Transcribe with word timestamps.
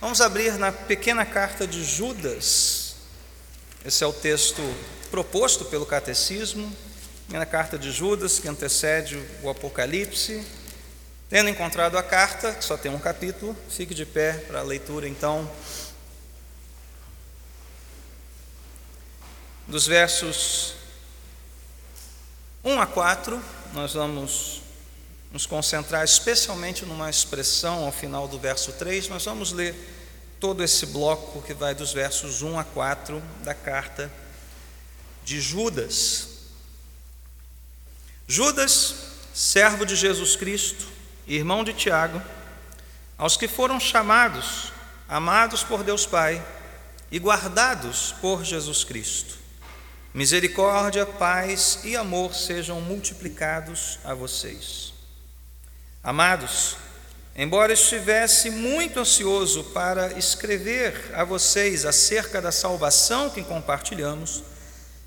Vamos 0.00 0.20
abrir 0.20 0.56
na 0.58 0.70
pequena 0.70 1.26
carta 1.26 1.66
de 1.66 1.82
Judas. 1.84 2.94
Esse 3.84 4.04
é 4.04 4.06
o 4.06 4.12
texto 4.12 4.62
proposto 5.10 5.64
pelo 5.64 5.84
catecismo, 5.84 6.72
na 7.28 7.44
carta 7.44 7.76
de 7.76 7.90
Judas, 7.90 8.38
que 8.38 8.46
antecede 8.46 9.20
o 9.42 9.50
Apocalipse. 9.50 10.46
Tendo 11.28 11.50
encontrado 11.50 11.98
a 11.98 12.02
carta, 12.02 12.54
que 12.54 12.64
só 12.64 12.76
tem 12.76 12.92
um 12.92 12.98
capítulo, 13.00 13.56
fique 13.68 13.92
de 13.92 14.06
pé 14.06 14.34
para 14.34 14.60
a 14.60 14.62
leitura 14.62 15.08
então. 15.08 15.50
Dos 19.66 19.84
versos 19.84 20.74
1 22.62 22.80
a 22.80 22.86
4, 22.86 23.42
nós 23.72 23.94
vamos 23.94 24.62
nos 25.30 25.46
concentrar 25.46 26.04
especialmente 26.04 26.86
numa 26.86 27.10
expressão 27.10 27.84
ao 27.84 27.92
final 27.92 28.26
do 28.26 28.38
verso 28.38 28.72
3. 28.72 29.08
Nós 29.08 29.24
vamos 29.24 29.52
ler 29.52 29.74
todo 30.40 30.62
esse 30.62 30.86
bloco 30.86 31.42
que 31.42 31.52
vai 31.52 31.74
dos 31.74 31.92
versos 31.92 32.42
1 32.42 32.58
a 32.58 32.64
4 32.64 33.22
da 33.42 33.54
carta 33.54 34.10
de 35.24 35.40
Judas. 35.40 36.28
Judas, 38.26 38.94
servo 39.34 39.84
de 39.84 39.96
Jesus 39.96 40.36
Cristo, 40.36 40.86
irmão 41.26 41.64
de 41.64 41.72
Tiago, 41.72 42.22
aos 43.16 43.36
que 43.36 43.48
foram 43.48 43.80
chamados, 43.80 44.72
amados 45.08 45.62
por 45.62 45.82
Deus 45.82 46.06
Pai 46.06 46.44
e 47.10 47.18
guardados 47.18 48.14
por 48.20 48.44
Jesus 48.44 48.84
Cristo. 48.84 49.36
Misericórdia, 50.14 51.04
paz 51.04 51.80
e 51.84 51.96
amor 51.96 52.34
sejam 52.34 52.80
multiplicados 52.80 53.98
a 54.04 54.14
vocês. 54.14 54.87
Amados, 56.08 56.78
embora 57.36 57.74
estivesse 57.74 58.48
muito 58.48 58.98
ansioso 58.98 59.62
para 59.74 60.18
escrever 60.18 61.10
a 61.12 61.22
vocês 61.22 61.84
acerca 61.84 62.40
da 62.40 62.50
salvação 62.50 63.28
que 63.28 63.44
compartilhamos, 63.44 64.42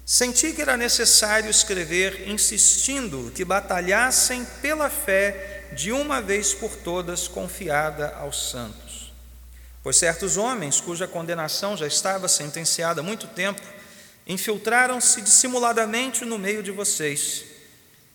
senti 0.06 0.54
que 0.54 0.62
era 0.62 0.78
necessário 0.78 1.50
escrever 1.50 2.30
insistindo 2.30 3.32
que 3.34 3.44
batalhassem 3.44 4.46
pela 4.62 4.92
fé 4.92 5.72
de 5.74 5.92
uma 5.92 6.22
vez 6.22 6.54
por 6.54 6.76
todas 6.76 7.28
confiada 7.28 8.14
aos 8.20 8.52
santos. 8.52 9.12
Pois 9.82 9.98
certos 9.98 10.38
homens, 10.38 10.80
cuja 10.80 11.08
condenação 11.08 11.76
já 11.76 11.88
estava 11.88 12.28
sentenciada 12.28 13.02
há 13.02 13.04
muito 13.04 13.26
tempo, 13.26 13.62
infiltraram-se 14.28 15.20
dissimuladamente 15.24 16.26
no 16.26 16.38
meio 16.38 16.62
de 16.62 16.70
vocês. 16.70 17.44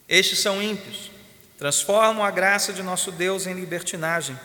Estes 0.09 0.39
são 0.39 0.62
ímpios 0.62 1.16
transformam 1.59 2.25
a 2.25 2.31
graça 2.31 2.73
de 2.73 2.83
nosso 2.83 3.11
Deus 3.11 3.47
em 3.47 3.55
libertinagem 3.55 4.39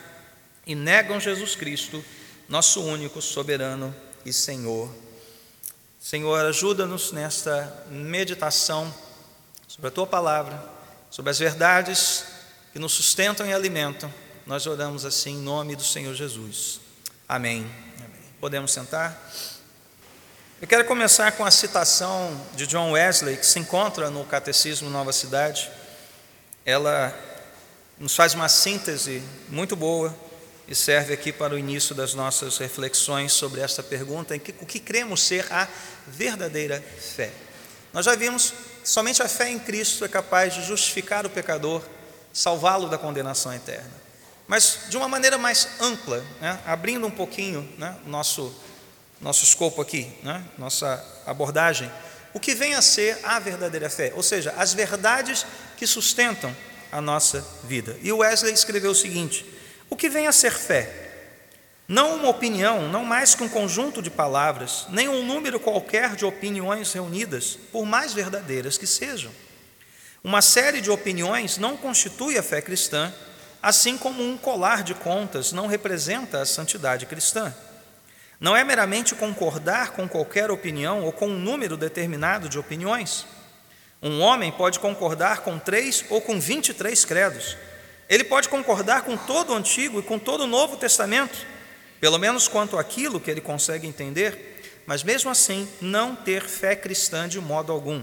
e 0.66 0.74
negam 0.74 1.20
Jesus 1.20 1.54
Cristo, 1.54 2.04
nosso 2.48 2.82
único 2.82 3.20
soberano 3.20 3.94
e 4.24 4.32
Senhor. 4.32 4.88
Senhor, 6.00 6.44
ajuda-nos 6.46 7.12
nesta 7.12 7.86
meditação 7.88 8.92
sobre 9.68 9.88
a 9.88 9.90
tua 9.90 10.06
palavra, 10.06 10.62
sobre 11.10 11.30
as 11.30 11.38
verdades 11.38 12.24
que 12.72 12.78
nos 12.78 12.92
sustentam 12.92 13.46
e 13.46 13.52
alimentam. 13.52 14.12
Nós 14.46 14.66
oramos 14.66 15.04
assim 15.04 15.34
em 15.34 15.42
nome 15.42 15.76
do 15.76 15.84
Senhor 15.84 16.14
Jesus. 16.14 16.80
Amém. 17.28 17.70
Amém. 17.98 18.10
Podemos 18.40 18.72
sentar? 18.72 19.16
Eu 20.60 20.66
quero 20.66 20.84
começar 20.84 21.32
com 21.32 21.44
a 21.44 21.50
citação 21.50 22.40
de 22.54 22.66
John 22.66 22.92
Wesley, 22.92 23.36
que 23.36 23.46
se 23.46 23.58
encontra 23.58 24.10
no 24.10 24.24
Catecismo 24.24 24.88
Nova 24.88 25.12
Cidade 25.12 25.70
ela 26.64 27.16
nos 27.98 28.14
faz 28.14 28.34
uma 28.34 28.48
síntese 28.48 29.22
muito 29.48 29.76
boa 29.76 30.14
e 30.66 30.74
serve 30.74 31.12
aqui 31.12 31.32
para 31.32 31.54
o 31.54 31.58
início 31.58 31.94
das 31.94 32.14
nossas 32.14 32.58
reflexões 32.58 33.32
sobre 33.32 33.60
esta 33.60 33.82
pergunta: 33.82 34.34
o 34.34 34.66
que 34.66 34.80
cremos 34.80 35.22
ser 35.22 35.50
a 35.52 35.68
verdadeira 36.06 36.80
fé? 36.80 37.30
Nós 37.92 38.06
já 38.06 38.14
vimos 38.14 38.52
que 38.82 38.88
somente 38.88 39.22
a 39.22 39.28
fé 39.28 39.50
em 39.50 39.58
Cristo 39.58 40.04
é 40.04 40.08
capaz 40.08 40.54
de 40.54 40.64
justificar 40.64 41.26
o 41.26 41.30
pecador, 41.30 41.82
salvá-lo 42.32 42.88
da 42.88 42.96
condenação 42.96 43.52
eterna. 43.52 44.02
Mas 44.46 44.80
de 44.88 44.96
uma 44.96 45.08
maneira 45.08 45.38
mais 45.38 45.68
ampla, 45.80 46.24
né, 46.40 46.58
abrindo 46.66 47.06
um 47.06 47.10
pouquinho 47.10 47.68
né, 47.78 47.96
nosso, 48.06 48.54
nosso 49.20 49.44
escopo 49.44 49.80
aqui, 49.80 50.12
né, 50.22 50.44
nossa 50.58 51.04
abordagem, 51.26 51.90
o 52.34 52.40
que 52.40 52.54
vem 52.54 52.74
a 52.74 52.82
ser 52.82 53.18
a 53.22 53.38
verdadeira 53.38 53.90
fé, 53.90 54.12
ou 54.14 54.22
seja, 54.22 54.54
as 54.56 54.72
verdades 54.72 55.46
que 55.76 55.86
sustentam 55.86 56.54
a 56.90 57.00
nossa 57.00 57.46
vida. 57.64 57.96
E 58.02 58.12
Wesley 58.12 58.52
escreveu 58.52 58.90
o 58.90 58.94
seguinte: 58.94 59.44
o 59.88 59.96
que 59.96 60.08
vem 60.08 60.26
a 60.26 60.32
ser 60.32 60.52
fé? 60.52 61.02
Não 61.88 62.16
uma 62.16 62.28
opinião, 62.28 62.88
não 62.88 63.04
mais 63.04 63.34
que 63.34 63.42
um 63.42 63.48
conjunto 63.48 64.00
de 64.00 64.08
palavras, 64.08 64.86
nem 64.88 65.08
um 65.08 65.24
número 65.24 65.60
qualquer 65.60 66.14
de 66.14 66.24
opiniões 66.24 66.92
reunidas, 66.92 67.58
por 67.70 67.84
mais 67.84 68.14
verdadeiras 68.14 68.78
que 68.78 68.86
sejam. 68.86 69.30
Uma 70.24 70.40
série 70.40 70.80
de 70.80 70.90
opiniões 70.90 71.58
não 71.58 71.76
constitui 71.76 72.38
a 72.38 72.42
fé 72.42 72.62
cristã, 72.62 73.12
assim 73.60 73.98
como 73.98 74.22
um 74.22 74.38
colar 74.38 74.82
de 74.82 74.94
contas 74.94 75.52
não 75.52 75.66
representa 75.66 76.40
a 76.40 76.46
santidade 76.46 77.06
cristã. 77.06 77.52
Não 78.42 78.56
é 78.56 78.64
meramente 78.64 79.14
concordar 79.14 79.92
com 79.92 80.08
qualquer 80.08 80.50
opinião 80.50 81.04
ou 81.04 81.12
com 81.12 81.28
um 81.28 81.38
número 81.38 81.76
determinado 81.76 82.48
de 82.48 82.58
opiniões. 82.58 83.24
Um 84.02 84.20
homem 84.20 84.50
pode 84.50 84.80
concordar 84.80 85.42
com 85.42 85.60
três 85.60 86.04
ou 86.10 86.20
com 86.20 86.40
vinte 86.40 86.70
e 86.70 86.74
três 86.74 87.04
credos. 87.04 87.56
Ele 88.08 88.24
pode 88.24 88.48
concordar 88.48 89.02
com 89.02 89.16
todo 89.16 89.52
o 89.52 89.54
Antigo 89.54 90.00
e 90.00 90.02
com 90.02 90.18
todo 90.18 90.40
o 90.40 90.48
Novo 90.48 90.76
Testamento, 90.76 91.38
pelo 92.00 92.18
menos 92.18 92.48
quanto 92.48 92.76
àquilo 92.76 93.20
que 93.20 93.30
ele 93.30 93.40
consegue 93.40 93.86
entender, 93.86 94.82
mas 94.86 95.04
mesmo 95.04 95.30
assim 95.30 95.68
não 95.80 96.16
ter 96.16 96.42
fé 96.42 96.74
cristã 96.74 97.28
de 97.28 97.40
modo 97.40 97.70
algum. 97.70 98.02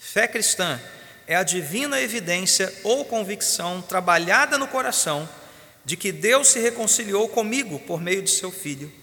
Fé 0.00 0.26
cristã 0.26 0.80
é 1.28 1.36
a 1.36 1.44
divina 1.44 2.00
evidência 2.00 2.74
ou 2.82 3.04
convicção 3.04 3.82
trabalhada 3.82 4.58
no 4.58 4.66
coração 4.66 5.28
de 5.84 5.96
que 5.96 6.10
Deus 6.10 6.48
se 6.48 6.58
reconciliou 6.58 7.28
comigo 7.28 7.78
por 7.78 8.00
meio 8.00 8.20
de 8.20 8.30
seu 8.30 8.50
Filho 8.50 8.97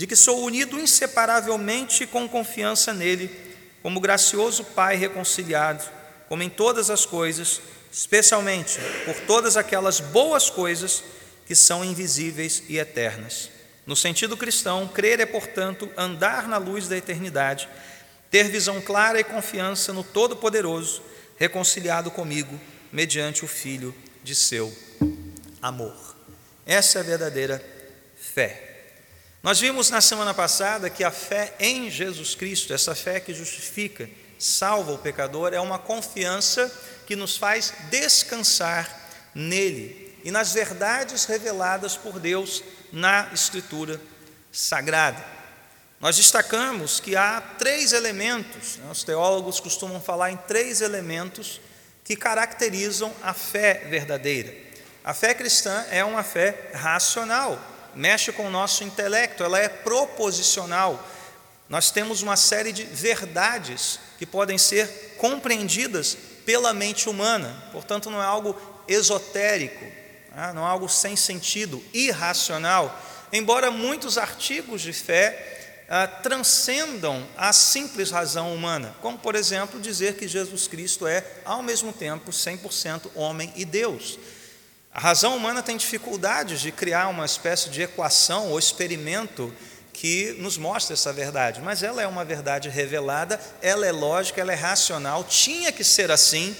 de 0.00 0.06
que 0.06 0.16
sou 0.16 0.42
unido 0.46 0.80
inseparavelmente 0.80 2.06
com 2.06 2.26
confiança 2.26 2.90
nele, 2.90 3.30
como 3.82 4.00
gracioso 4.00 4.64
Pai 4.64 4.96
reconciliado, 4.96 5.84
como 6.26 6.42
em 6.42 6.48
todas 6.48 6.88
as 6.88 7.04
coisas, 7.04 7.60
especialmente 7.92 8.78
por 9.04 9.14
todas 9.26 9.58
aquelas 9.58 10.00
boas 10.00 10.48
coisas 10.48 11.04
que 11.44 11.54
são 11.54 11.84
invisíveis 11.84 12.62
e 12.66 12.78
eternas. 12.78 13.50
No 13.86 13.94
sentido 13.94 14.38
cristão, 14.38 14.88
crer 14.88 15.20
é, 15.20 15.26
portanto, 15.26 15.86
andar 15.98 16.48
na 16.48 16.56
luz 16.56 16.88
da 16.88 16.96
eternidade, 16.96 17.68
ter 18.30 18.44
visão 18.44 18.80
clara 18.80 19.20
e 19.20 19.24
confiança 19.24 19.92
no 19.92 20.02
Todo-Poderoso, 20.02 21.02
reconciliado 21.36 22.10
comigo, 22.10 22.58
mediante 22.90 23.44
o 23.44 23.48
Filho 23.48 23.94
de 24.24 24.34
seu 24.34 24.74
amor. 25.60 26.16
Essa 26.64 27.00
é 27.00 27.02
a 27.02 27.04
verdadeira 27.04 27.62
fé. 28.16 28.69
Nós 29.42 29.58
vimos 29.58 29.88
na 29.88 30.02
semana 30.02 30.34
passada 30.34 30.90
que 30.90 31.02
a 31.02 31.10
fé 31.10 31.54
em 31.58 31.90
Jesus 31.90 32.34
Cristo, 32.34 32.74
essa 32.74 32.94
fé 32.94 33.18
que 33.20 33.32
justifica, 33.32 34.08
salva 34.38 34.92
o 34.92 34.98
pecador, 34.98 35.54
é 35.54 35.60
uma 35.60 35.78
confiança 35.78 36.70
que 37.06 37.16
nos 37.16 37.38
faz 37.38 37.72
descansar 37.88 39.00
nele 39.34 40.14
e 40.22 40.30
nas 40.30 40.52
verdades 40.52 41.24
reveladas 41.24 41.96
por 41.96 42.18
Deus 42.20 42.62
na 42.92 43.30
Escritura 43.32 43.98
Sagrada. 44.52 45.24
Nós 45.98 46.16
destacamos 46.16 47.00
que 47.00 47.16
há 47.16 47.40
três 47.58 47.94
elementos, 47.94 48.76
né, 48.76 48.90
os 48.90 49.04
teólogos 49.04 49.58
costumam 49.58 50.02
falar 50.02 50.30
em 50.30 50.36
três 50.36 50.82
elementos 50.82 51.60
que 52.04 52.14
caracterizam 52.14 53.14
a 53.22 53.32
fé 53.32 53.86
verdadeira. 53.88 54.54
A 55.02 55.14
fé 55.14 55.32
cristã 55.32 55.84
é 55.90 56.04
uma 56.04 56.22
fé 56.22 56.70
racional, 56.74 57.58
mexe 57.94 58.32
com 58.32 58.46
o 58.46 58.50
nosso 58.50 58.84
intelecto, 58.84 59.44
ela 59.44 59.58
é 59.58 59.68
proposicional. 59.68 61.04
Nós 61.68 61.90
temos 61.90 62.22
uma 62.22 62.36
série 62.36 62.72
de 62.72 62.84
verdades 62.84 64.00
que 64.18 64.26
podem 64.26 64.58
ser 64.58 65.14
compreendidas 65.16 66.16
pela 66.44 66.74
mente 66.74 67.08
humana, 67.08 67.64
portanto, 67.70 68.10
não 68.10 68.20
é 68.20 68.26
algo 68.26 68.56
esotérico, 68.88 69.84
né? 70.34 70.52
não 70.52 70.66
é 70.66 70.70
algo 70.70 70.88
sem 70.88 71.14
sentido, 71.14 71.82
irracional. 71.92 73.00
Embora 73.32 73.70
muitos 73.70 74.18
artigos 74.18 74.82
de 74.82 74.92
fé 74.92 75.86
ah, 75.88 76.06
transcendam 76.06 77.26
a 77.36 77.52
simples 77.52 78.10
razão 78.10 78.54
humana, 78.54 78.94
como, 79.00 79.18
por 79.18 79.34
exemplo, 79.34 79.80
dizer 79.80 80.14
que 80.14 80.26
Jesus 80.26 80.66
Cristo 80.66 81.06
é, 81.06 81.24
ao 81.44 81.62
mesmo 81.62 81.92
tempo, 81.92 82.30
100% 82.30 83.10
homem 83.14 83.52
e 83.54 83.64
Deus. 83.64 84.18
A 84.92 84.98
razão 84.98 85.36
humana 85.36 85.62
tem 85.62 85.76
dificuldades 85.76 86.60
de 86.60 86.72
criar 86.72 87.08
uma 87.08 87.24
espécie 87.24 87.70
de 87.70 87.80
equação 87.82 88.50
ou 88.50 88.58
experimento 88.58 89.54
que 89.92 90.34
nos 90.38 90.56
mostre 90.56 90.94
essa 90.94 91.12
verdade, 91.12 91.60
mas 91.60 91.82
ela 91.82 92.02
é 92.02 92.06
uma 92.06 92.24
verdade 92.24 92.68
revelada, 92.68 93.40
ela 93.62 93.86
é 93.86 93.92
lógica, 93.92 94.40
ela 94.40 94.52
é 94.52 94.56
racional, 94.56 95.22
tinha 95.22 95.70
que 95.70 95.84
ser 95.84 96.10
assim. 96.10 96.56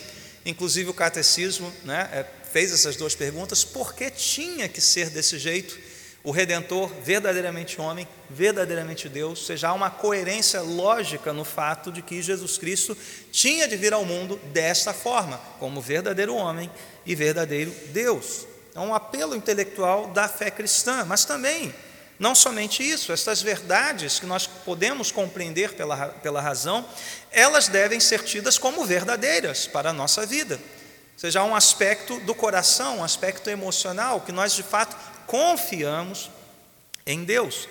Inclusive, 0.46 0.90
o 0.90 0.94
catecismo 0.94 1.72
né, 1.84 2.08
é, 2.12 2.26
fez 2.52 2.72
essas 2.72 2.96
duas 2.96 3.14
perguntas: 3.16 3.64
por 3.64 3.94
que 3.94 4.10
tinha 4.10 4.68
que 4.68 4.80
ser 4.80 5.10
desse 5.10 5.38
jeito? 5.38 5.76
O 6.22 6.30
Redentor 6.30 6.90
verdadeiramente 7.02 7.80
homem, 7.80 8.06
verdadeiramente 8.28 9.08
Deus, 9.08 9.46
seja, 9.46 9.68
há 9.68 9.72
uma 9.72 9.90
coerência 9.90 10.60
lógica 10.60 11.32
no 11.32 11.44
fato 11.44 11.90
de 11.90 12.02
que 12.02 12.20
Jesus 12.20 12.58
Cristo 12.58 12.96
tinha 13.32 13.66
de 13.66 13.76
vir 13.76 13.94
ao 13.94 14.04
mundo 14.04 14.36
desta 14.52 14.92
forma, 14.92 15.40
como 15.58 15.80
verdadeiro 15.80 16.34
homem 16.34 16.70
e 17.06 17.14
verdadeiro 17.14 17.72
Deus. 17.86 18.46
É 18.74 18.80
um 18.80 18.94
apelo 18.94 19.34
intelectual 19.34 20.08
da 20.08 20.28
fé 20.28 20.50
cristã, 20.50 21.04
mas 21.06 21.24
também, 21.24 21.74
não 22.18 22.34
somente 22.34 22.82
isso, 22.82 23.12
estas 23.12 23.40
verdades 23.40 24.20
que 24.20 24.26
nós 24.26 24.46
podemos 24.46 25.10
compreender 25.10 25.72
pela, 25.72 26.08
pela 26.08 26.42
razão, 26.42 26.84
elas 27.32 27.66
devem 27.66 27.98
ser 27.98 28.22
tidas 28.22 28.58
como 28.58 28.84
verdadeiras 28.84 29.66
para 29.66 29.88
a 29.88 29.94
nossa 29.94 30.26
vida. 30.26 30.56
Ou 30.56 31.18
seja, 31.20 31.40
há 31.40 31.44
um 31.44 31.56
aspecto 31.56 32.20
do 32.20 32.34
coração, 32.34 32.98
um 32.98 33.04
aspecto 33.04 33.48
emocional, 33.48 34.20
que 34.20 34.32
nós 34.32 34.52
de 34.52 34.62
fato 34.62 34.96
confiamos 35.30 36.28
em 37.06 37.22
Deus. 37.22 37.68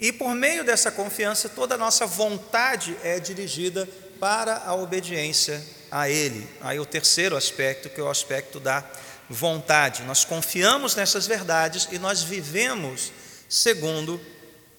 E 0.00 0.10
por 0.10 0.34
meio 0.34 0.64
dessa 0.64 0.90
confiança, 0.90 1.46
toda 1.46 1.74
a 1.74 1.78
nossa 1.78 2.06
vontade 2.06 2.96
é 3.02 3.20
dirigida 3.20 3.86
para 4.18 4.62
a 4.64 4.74
obediência 4.74 5.62
a 5.90 6.08
Ele. 6.08 6.48
Aí 6.58 6.80
o 6.80 6.86
terceiro 6.86 7.36
aspecto, 7.36 7.90
que 7.90 8.00
é 8.00 8.02
o 8.02 8.08
aspecto 8.08 8.58
da 8.58 8.82
vontade. 9.28 10.04
Nós 10.04 10.24
confiamos 10.24 10.94
nessas 10.94 11.26
verdades 11.26 11.86
e 11.92 11.98
nós 11.98 12.22
vivemos 12.22 13.12
segundo 13.46 14.18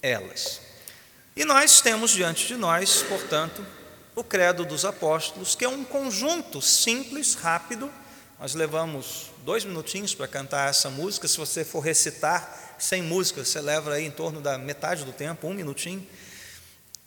elas. 0.02 0.60
E 1.36 1.46
nós 1.46 1.82
temos 1.82 2.10
diante 2.10 2.48
de 2.48 2.56
nós, 2.56 3.04
portanto, 3.04 3.64
o 4.16 4.24
Credo 4.24 4.66
dos 4.66 4.86
Apóstolos, 4.86 5.54
que 5.54 5.64
é 5.64 5.70
um 5.70 5.84
conjunto 5.84 6.64
simples, 6.64 7.36
rápido. 7.36 7.92
Nós 8.40 8.54
levamos 8.54 9.32
dois 9.44 9.66
minutinhos 9.66 10.14
para 10.14 10.28
cantar 10.28 10.70
essa 10.70 10.92
música. 10.92 11.28
Se 11.28 11.38
você 11.38 11.66
for 11.66 11.80
recitar 11.80 12.76
sem 12.78 13.02
música, 13.02 13.44
você 13.44 13.60
leva 13.60 13.94
aí 13.94 14.06
em 14.06 14.12
torno 14.12 14.40
da 14.40 14.60
metade 14.60 15.04
do 15.04 15.12
tempo, 15.12 15.48
um 15.48 15.56
minutinho. 15.56 16.08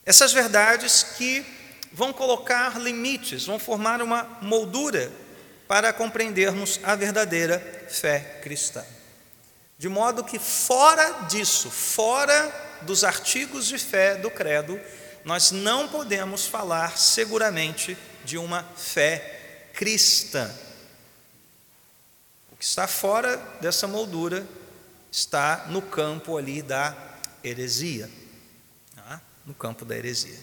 Essas 0.05 0.33
verdades 0.33 1.05
que 1.17 1.47
vão 1.93 2.13
colocar 2.13 2.81
limites, 2.81 3.47
vão 3.47 3.61
formar 3.61 4.03
uma 4.03 4.25
moldura 4.43 5.13
para 5.69 5.93
compreendermos 5.93 6.81
a 6.83 6.97
verdadeira 6.97 7.61
fé 7.89 8.41
cristã. 8.43 8.85
De 9.79 9.89
modo 9.89 10.25
que, 10.25 10.39
fora 10.39 11.27
disso, 11.29 11.71
fora 11.71 12.81
dos 12.83 13.05
artigos 13.05 13.67
de 13.67 13.79
fé 13.79 14.17
do 14.17 14.33
Credo, 14.33 14.81
nós 15.25 15.53
não 15.53 15.87
podemos 15.87 16.47
falar 16.47 16.99
seguramente 16.99 17.97
de 18.25 18.37
uma 18.37 18.65
fé 18.77 19.69
cristã 19.73 20.53
que 22.61 22.65
está 22.67 22.87
fora 22.87 23.39
dessa 23.63 23.89
moldura 23.89 24.47
está 25.11 25.65
no 25.71 25.81
campo 25.81 26.37
ali 26.37 26.61
da 26.61 26.95
heresia. 27.43 28.11
Tá? 28.95 29.19
No 29.47 29.55
campo 29.55 29.83
da 29.87 29.97
heresia. 29.97 30.39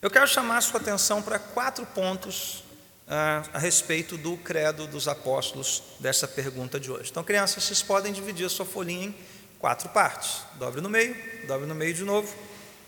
Eu 0.00 0.10
quero 0.10 0.26
chamar 0.26 0.56
a 0.56 0.60
sua 0.62 0.80
atenção 0.80 1.20
para 1.20 1.38
quatro 1.38 1.84
pontos 1.84 2.64
ah, 3.06 3.42
a 3.52 3.58
respeito 3.58 4.16
do 4.16 4.38
credo 4.38 4.86
dos 4.86 5.06
apóstolos 5.08 5.82
dessa 6.00 6.26
pergunta 6.26 6.80
de 6.80 6.90
hoje. 6.90 7.10
Então, 7.10 7.22
crianças, 7.22 7.62
vocês 7.62 7.82
podem 7.82 8.14
dividir 8.14 8.46
a 8.46 8.48
sua 8.48 8.64
folhinha 8.64 9.08
em 9.08 9.14
quatro 9.58 9.90
partes. 9.90 10.40
Dobre 10.54 10.80
no 10.80 10.88
meio, 10.88 11.14
dobre 11.46 11.66
no 11.66 11.74
meio 11.74 11.92
de 11.92 12.02
novo. 12.02 12.34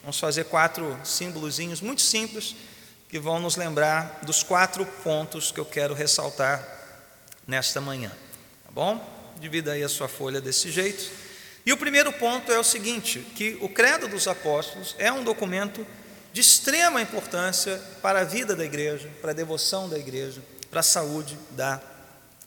Vamos 0.00 0.18
fazer 0.18 0.44
quatro 0.44 0.98
símbolozinhos 1.04 1.82
muito 1.82 2.00
simples 2.00 2.56
que 3.10 3.18
vão 3.18 3.40
nos 3.40 3.56
lembrar 3.56 4.20
dos 4.22 4.42
quatro 4.42 4.86
pontos 5.04 5.52
que 5.52 5.60
eu 5.60 5.66
quero 5.66 5.92
ressaltar 5.92 6.66
nesta 7.46 7.78
manhã. 7.78 8.10
Tá 8.70 8.74
bom? 8.74 9.34
Divida 9.40 9.72
aí 9.72 9.82
a 9.82 9.88
sua 9.88 10.06
folha 10.06 10.40
desse 10.40 10.70
jeito. 10.70 11.10
E 11.66 11.72
o 11.72 11.76
primeiro 11.76 12.12
ponto 12.12 12.52
é 12.52 12.58
o 12.58 12.62
seguinte: 12.62 13.18
que 13.34 13.58
o 13.60 13.68
Credo 13.68 14.06
dos 14.06 14.28
Apóstolos 14.28 14.94
é 14.96 15.10
um 15.12 15.24
documento 15.24 15.84
de 16.32 16.40
extrema 16.40 17.02
importância 17.02 17.82
para 18.00 18.20
a 18.20 18.24
vida 18.24 18.54
da 18.54 18.64
igreja, 18.64 19.10
para 19.20 19.32
a 19.32 19.34
devoção 19.34 19.88
da 19.88 19.98
igreja, 19.98 20.40
para 20.70 20.80
a 20.80 20.84
saúde 20.84 21.36
da 21.50 21.80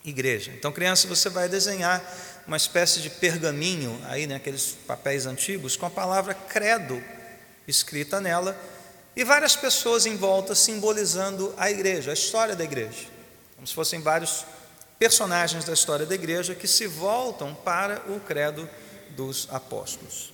igreja. 0.05 0.51
Então, 0.57 0.71
criança, 0.71 1.09
você 1.09 1.29
vai 1.29 1.49
desenhar 1.49 2.01
uma 2.47 2.55
espécie 2.55 3.01
de 3.01 3.09
pergaminho 3.09 3.99
aí, 4.05 4.25
né, 4.25 4.35
aqueles 4.35 4.77
papéis 4.87 5.25
antigos, 5.25 5.75
com 5.75 5.85
a 5.85 5.89
palavra 5.89 6.33
credo 6.33 7.03
escrita 7.67 8.21
nela, 8.21 8.57
e 9.13 9.25
várias 9.25 9.57
pessoas 9.57 10.05
em 10.05 10.15
volta 10.15 10.55
simbolizando 10.55 11.53
a 11.57 11.69
igreja, 11.69 12.11
a 12.11 12.13
história 12.13 12.55
da 12.55 12.63
igreja, 12.63 13.07
como 13.55 13.67
se 13.67 13.73
fossem 13.73 14.01
vários 14.01 14.45
personagens 15.03 15.65
da 15.65 15.73
história 15.73 16.05
da 16.05 16.15
igreja 16.15 16.55
que 16.55 16.65
se 16.65 16.87
voltam 16.87 17.53
para 17.53 18.01
o 18.07 18.21
credo 18.21 18.69
dos 19.09 19.49
apóstolos. 19.51 20.31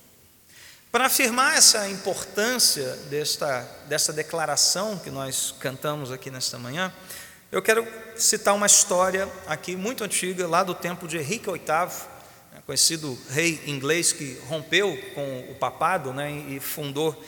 Para 0.92 1.06
afirmar 1.06 1.56
essa 1.56 1.88
importância 1.88 2.86
desta, 3.10 3.68
dessa 3.88 4.12
declaração 4.12 4.96
que 4.96 5.10
nós 5.10 5.52
cantamos 5.58 6.12
aqui 6.12 6.30
nesta 6.30 6.56
manhã, 6.56 6.92
eu 7.50 7.60
quero 7.60 7.84
citar 8.14 8.54
uma 8.54 8.66
história 8.66 9.28
aqui 9.48 9.74
muito 9.74 10.04
antiga, 10.04 10.46
lá 10.46 10.62
do 10.62 10.72
tempo 10.72 11.08
de 11.08 11.18
Henrique 11.18 11.50
VIII, 11.50 11.64
né, 12.52 12.62
conhecido 12.64 13.18
rei 13.28 13.60
inglês 13.66 14.12
que 14.12 14.40
rompeu 14.46 14.96
com 15.16 15.50
o 15.50 15.56
papado 15.56 16.12
né, 16.12 16.30
e 16.48 16.60
fundou 16.60 17.20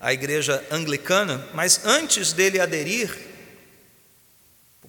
a 0.00 0.12
igreja 0.12 0.64
anglicana, 0.70 1.48
mas 1.52 1.84
antes 1.84 2.32
dele 2.32 2.60
aderir 2.60 3.12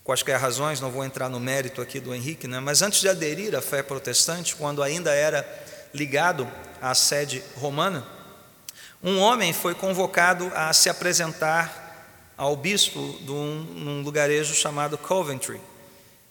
quaisquer 0.07 0.39
razões, 0.39 0.79
não 0.79 0.89
vou 0.89 1.03
entrar 1.03 1.27
no 1.27 1.37
mérito 1.37 1.81
aqui 1.81 1.99
do 1.99 2.15
Henrique, 2.15 2.47
né? 2.47 2.61
mas 2.61 2.81
antes 2.81 3.01
de 3.01 3.09
aderir 3.09 3.53
à 3.53 3.61
fé 3.61 3.83
protestante, 3.83 4.55
quando 4.55 4.81
ainda 4.81 5.13
era 5.13 5.45
ligado 5.93 6.49
à 6.81 6.95
sede 6.95 7.43
romana, 7.57 8.07
um 9.03 9.19
homem 9.19 9.51
foi 9.51 9.75
convocado 9.75 10.49
a 10.55 10.71
se 10.71 10.89
apresentar 10.89 12.31
ao 12.37 12.55
bispo 12.55 13.19
de 13.19 13.31
um, 13.31 14.01
lugarejo 14.01 14.55
chamado 14.55 14.97
Coventry. 14.97 15.59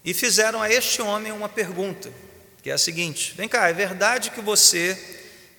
E 0.02 0.14
fizeram 0.14 0.62
a 0.62 0.70
este 0.70 1.02
homem 1.02 1.30
uma 1.30 1.48
pergunta, 1.48 2.10
que 2.62 2.70
é 2.70 2.72
a 2.72 2.78
seguinte: 2.78 3.34
Vem 3.36 3.46
cá, 3.46 3.68
é 3.68 3.74
verdade 3.74 4.30
que 4.30 4.40
você 4.40 4.98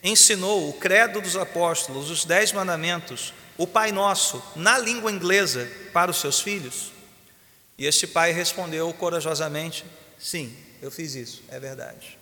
ensinou 0.04 0.68
o 0.68 0.74
credo 0.74 1.22
dos 1.22 1.38
apóstolos, 1.38 2.10
os 2.10 2.26
dez 2.26 2.52
mandamentos, 2.52 3.32
o 3.60 3.68
Pai 3.68 3.92
Nosso, 3.92 4.42
na 4.56 4.80
língua 4.80 5.12
inglesa 5.12 5.70
para 5.94 6.10
os 6.10 6.18
seus 6.18 6.42
filhos? 6.42 6.97
E 7.78 7.86
este 7.86 8.08
pai 8.08 8.32
respondeu 8.32 8.92
corajosamente: 8.94 9.86
Sim, 10.18 10.56
eu 10.82 10.90
fiz 10.90 11.16
isso, 11.16 11.44
é 11.50 11.60
verdade. 11.60 12.18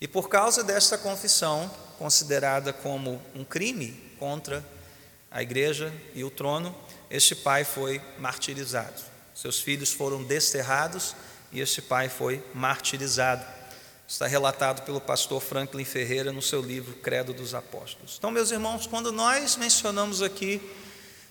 E 0.00 0.06
por 0.06 0.28
causa 0.28 0.62
desta 0.62 0.96
confissão, 0.96 1.70
considerada 1.98 2.72
como 2.72 3.20
um 3.34 3.44
crime 3.44 3.92
contra 4.18 4.64
a 5.30 5.42
igreja 5.42 5.92
e 6.14 6.24
o 6.24 6.30
trono, 6.30 6.74
este 7.10 7.34
pai 7.34 7.64
foi 7.64 8.00
martirizado. 8.18 9.02
Seus 9.34 9.60
filhos 9.60 9.92
foram 9.92 10.22
desterrados 10.22 11.14
e 11.52 11.60
este 11.60 11.82
pai 11.82 12.08
foi 12.08 12.42
martirizado. 12.54 13.44
Está 14.06 14.26
relatado 14.26 14.84
pelo 14.84 15.00
pastor 15.00 15.40
Franklin 15.40 15.84
Ferreira 15.84 16.32
no 16.32 16.42
seu 16.42 16.60
livro 16.60 16.94
Credo 16.96 17.32
dos 17.32 17.54
Apóstolos. 17.54 18.16
Então, 18.18 18.30
meus 18.30 18.50
irmãos, 18.50 18.86
quando 18.86 19.12
nós 19.12 19.56
mencionamos 19.56 20.22
aqui 20.22 20.60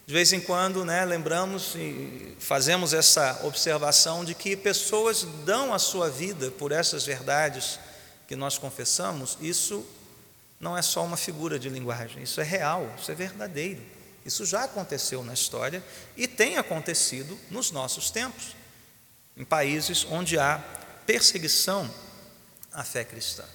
de 0.09 0.13
vez 0.13 0.33
em 0.33 0.39
quando, 0.39 0.83
né, 0.83 1.05
lembramos 1.05 1.75
e 1.75 2.35
fazemos 2.39 2.95
essa 2.95 3.41
observação 3.43 4.25
de 4.25 4.33
que 4.33 4.57
pessoas 4.57 5.21
dão 5.45 5.71
a 5.71 5.77
sua 5.77 6.09
vida 6.09 6.49
por 6.49 6.71
essas 6.71 7.05
verdades 7.05 7.79
que 8.27 8.35
nós 8.35 8.57
confessamos, 8.57 9.37
isso 9.39 9.85
não 10.59 10.75
é 10.75 10.81
só 10.81 11.05
uma 11.05 11.15
figura 11.15 11.59
de 11.59 11.69
linguagem, 11.69 12.23
isso 12.23 12.41
é 12.41 12.43
real, 12.43 12.91
isso 12.99 13.11
é 13.11 13.13
verdadeiro. 13.13 13.83
Isso 14.25 14.47
já 14.47 14.63
aconteceu 14.63 15.23
na 15.23 15.35
história 15.35 15.83
e 16.17 16.27
tem 16.27 16.57
acontecido 16.57 17.37
nos 17.51 17.69
nossos 17.69 18.09
tempos, 18.09 18.55
em 19.37 19.45
países 19.45 20.07
onde 20.09 20.39
há 20.39 20.57
perseguição 21.05 21.87
à 22.73 22.83
fé 22.83 23.03
cristã. 23.03 23.45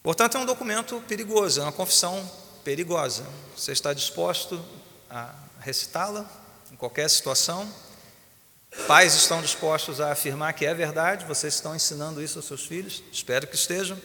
Portanto, 0.00 0.36
é 0.36 0.40
um 0.40 0.46
documento 0.46 1.02
perigoso, 1.08 1.58
é 1.58 1.64
uma 1.64 1.72
confissão 1.72 2.24
perigosa. 2.62 3.26
Você 3.56 3.72
está 3.72 3.92
disposto 3.92 4.64
a 5.10 5.45
recitá-la 5.66 6.24
em 6.70 6.76
qualquer 6.76 7.10
situação. 7.10 7.68
Pais 8.86 9.14
estão 9.14 9.42
dispostos 9.42 10.00
a 10.00 10.12
afirmar 10.12 10.52
que 10.52 10.64
é 10.64 10.72
verdade, 10.72 11.24
vocês 11.24 11.54
estão 11.54 11.74
ensinando 11.74 12.22
isso 12.22 12.38
aos 12.38 12.46
seus 12.46 12.64
filhos, 12.64 13.02
espero 13.10 13.48
que 13.48 13.56
estejam. 13.56 14.00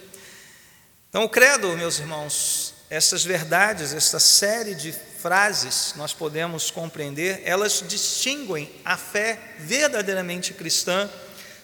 Então, 1.08 1.22
o 1.22 1.28
credo, 1.28 1.68
meus 1.76 2.00
irmãos, 2.00 2.74
essas 2.90 3.24
verdades, 3.24 3.94
essa 3.94 4.18
série 4.18 4.74
de 4.74 4.92
frases 4.92 5.94
nós 5.94 6.12
podemos 6.12 6.68
compreender, 6.68 7.40
elas 7.44 7.84
distinguem 7.86 8.68
a 8.84 8.96
fé 8.96 9.38
verdadeiramente 9.60 10.52
cristã 10.54 11.08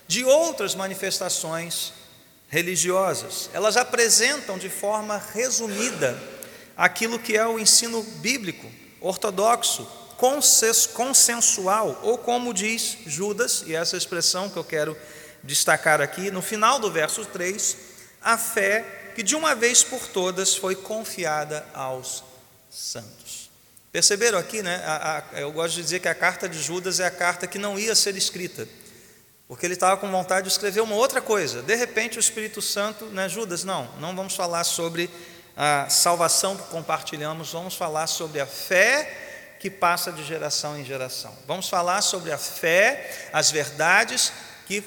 de 0.06 0.24
outras 0.24 0.76
manifestações 0.76 1.92
religiosas. 2.48 3.50
Elas 3.52 3.76
apresentam 3.76 4.58
de 4.58 4.68
forma 4.68 5.20
resumida 5.34 6.16
aquilo 6.76 7.18
que 7.18 7.36
é 7.36 7.44
o 7.44 7.58
ensino 7.58 8.00
bíblico 8.20 8.70
ortodoxo, 9.00 9.86
consensual, 10.94 12.00
ou 12.02 12.18
como 12.18 12.52
diz 12.52 12.98
Judas, 13.06 13.62
e 13.66 13.74
essa 13.74 13.96
expressão 13.96 14.48
que 14.50 14.56
eu 14.56 14.64
quero 14.64 14.96
destacar 15.42 16.00
aqui, 16.00 16.30
no 16.30 16.42
final 16.42 16.78
do 16.78 16.90
verso 16.90 17.24
3, 17.24 17.76
a 18.20 18.36
fé 18.36 19.12
que 19.14 19.22
de 19.22 19.34
uma 19.34 19.54
vez 19.54 19.82
por 19.82 20.06
todas 20.08 20.54
foi 20.54 20.74
confiada 20.74 21.66
aos 21.74 22.22
santos. 22.70 23.50
Perceberam 23.90 24.38
aqui, 24.38 24.62
né? 24.62 24.76
A, 24.84 25.24
a, 25.32 25.40
eu 25.40 25.50
gosto 25.50 25.76
de 25.76 25.82
dizer 25.82 26.00
que 26.00 26.08
a 26.08 26.14
carta 26.14 26.48
de 26.48 26.60
Judas 26.60 27.00
é 27.00 27.06
a 27.06 27.10
carta 27.10 27.46
que 27.46 27.58
não 27.58 27.78
ia 27.78 27.94
ser 27.94 28.16
escrita, 28.16 28.68
porque 29.48 29.64
ele 29.64 29.74
estava 29.74 29.96
com 29.96 30.10
vontade 30.10 30.46
de 30.46 30.52
escrever 30.52 30.82
uma 30.82 30.94
outra 30.94 31.20
coisa. 31.20 31.62
De 31.62 31.74
repente, 31.74 32.18
o 32.18 32.20
Espírito 32.20 32.60
Santo, 32.60 33.06
né, 33.06 33.28
Judas, 33.28 33.64
não, 33.64 33.90
não 33.98 34.14
vamos 34.14 34.36
falar 34.36 34.62
sobre 34.62 35.10
a 35.60 35.88
salvação 35.88 36.56
que 36.56 36.62
compartilhamos, 36.68 37.50
vamos 37.50 37.74
falar 37.74 38.06
sobre 38.06 38.40
a 38.40 38.46
fé 38.46 39.56
que 39.58 39.68
passa 39.68 40.12
de 40.12 40.22
geração 40.22 40.78
em 40.78 40.84
geração. 40.84 41.36
Vamos 41.48 41.68
falar 41.68 42.00
sobre 42.00 42.30
a 42.30 42.38
fé, 42.38 43.28
as 43.32 43.50
verdades 43.50 44.32
que 44.66 44.84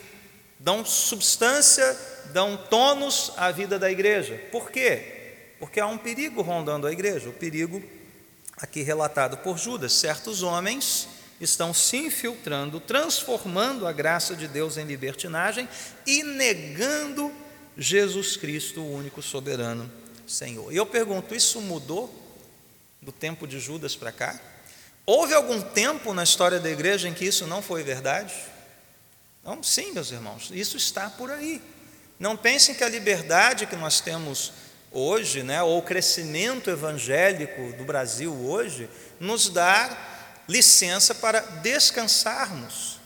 dão 0.57 0.85
substância, 0.85 1.93
dão 2.27 2.55
tônus 2.55 3.33
à 3.35 3.51
vida 3.51 3.77
da 3.77 3.91
igreja. 3.91 4.41
Por 4.49 4.71
quê? 4.71 5.55
Porque 5.59 5.77
há 5.77 5.87
um 5.87 5.97
perigo 5.97 6.41
rondando 6.41 6.87
a 6.87 6.91
igreja, 6.93 7.27
o 7.27 7.33
perigo 7.33 7.83
aqui 8.55 8.81
relatado 8.81 9.39
por 9.39 9.57
Judas. 9.57 9.91
Certos 9.91 10.41
homens 10.41 11.05
estão 11.41 11.73
se 11.73 11.97
infiltrando, 11.97 12.79
transformando 12.79 13.85
a 13.85 13.91
graça 13.91 14.37
de 14.37 14.47
Deus 14.47 14.77
em 14.77 14.85
libertinagem 14.85 15.67
e 16.07 16.23
negando 16.23 17.29
Jesus 17.77 18.37
Cristo, 18.37 18.79
o 18.79 18.95
único 18.95 19.21
soberano 19.21 19.99
Senhor. 20.31 20.71
E 20.71 20.77
eu 20.77 20.85
pergunto: 20.85 21.35
isso 21.35 21.59
mudou 21.61 22.13
do 23.01 23.11
tempo 23.11 23.47
de 23.47 23.59
Judas 23.59 23.95
para 23.95 24.11
cá? 24.11 24.39
Houve 25.05 25.33
algum 25.33 25.61
tempo 25.61 26.13
na 26.13 26.23
história 26.23 26.59
da 26.59 26.69
igreja 26.69 27.07
em 27.09 27.13
que 27.13 27.25
isso 27.25 27.47
não 27.47 27.61
foi 27.61 27.83
verdade? 27.83 28.33
Não, 29.43 29.61
sim, 29.63 29.91
meus 29.91 30.11
irmãos, 30.11 30.51
isso 30.53 30.77
está 30.77 31.09
por 31.09 31.31
aí. 31.31 31.61
Não 32.19 32.37
pensem 32.37 32.75
que 32.75 32.83
a 32.83 32.89
liberdade 32.89 33.65
que 33.65 33.75
nós 33.75 33.99
temos 33.99 34.53
hoje, 34.91 35.41
né, 35.41 35.63
ou 35.63 35.79
o 35.79 35.81
crescimento 35.81 36.69
evangélico 36.69 37.73
do 37.73 37.83
Brasil 37.83 38.31
hoje, 38.31 38.87
nos 39.19 39.49
dá 39.49 39.97
licença 40.47 41.15
para 41.15 41.39
descansarmos 41.39 42.99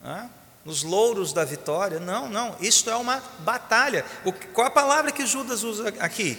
né, 0.00 0.30
nos 0.64 0.84
louros 0.84 1.32
da 1.32 1.44
vitória. 1.44 1.98
Não, 1.98 2.28
não, 2.28 2.56
isto 2.60 2.88
é 2.88 2.94
uma 2.94 3.20
batalha. 3.40 4.04
O, 4.24 4.32
qual 4.32 4.68
a 4.68 4.70
palavra 4.70 5.10
que 5.10 5.26
Judas 5.26 5.64
usa 5.64 5.88
aqui? 5.98 6.38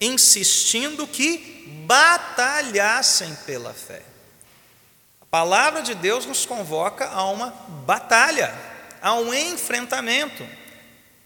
Insistindo 0.00 1.06
que 1.06 1.84
batalhassem 1.86 3.34
pela 3.46 3.74
fé. 3.74 4.02
A 5.20 5.26
palavra 5.26 5.82
de 5.82 5.94
Deus 5.94 6.24
nos 6.24 6.46
convoca 6.46 7.08
a 7.08 7.24
uma 7.24 7.50
batalha, 7.84 8.52
a 9.02 9.14
um 9.14 9.32
enfrentamento 9.34 10.46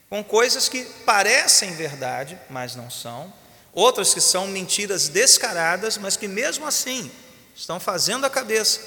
com 0.08 0.22
coisas 0.22 0.68
que 0.68 0.84
parecem 1.04 1.74
verdade, 1.74 2.38
mas 2.48 2.76
não 2.76 2.88
são, 2.88 3.32
outras 3.72 4.14
que 4.14 4.20
são 4.20 4.46
mentiras 4.46 5.08
descaradas, 5.08 5.98
mas 5.98 6.16
que 6.16 6.28
mesmo 6.28 6.66
assim 6.66 7.10
estão 7.54 7.80
fazendo 7.80 8.24
a 8.24 8.30
cabeça 8.30 8.80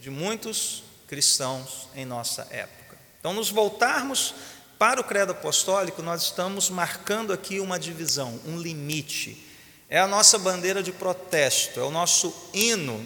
de 0.00 0.10
muitos 0.10 0.82
cristãos 1.06 1.88
em 1.94 2.06
nossa 2.06 2.46
época. 2.50 2.96
Então, 3.20 3.32
nos 3.32 3.50
voltarmos 3.50 4.34
para 4.78 5.00
o 5.00 5.04
credo 5.04 5.32
apostólico, 5.32 6.02
nós 6.02 6.22
estamos 6.22 6.68
marcando 6.68 7.32
aqui 7.32 7.60
uma 7.60 7.78
divisão, 7.78 8.40
um 8.46 8.58
limite. 8.58 9.46
É 9.88 9.98
a 9.98 10.06
nossa 10.06 10.38
bandeira 10.38 10.82
de 10.82 10.92
protesto, 10.92 11.78
é 11.78 11.82
o 11.82 11.90
nosso 11.90 12.34
hino 12.52 13.04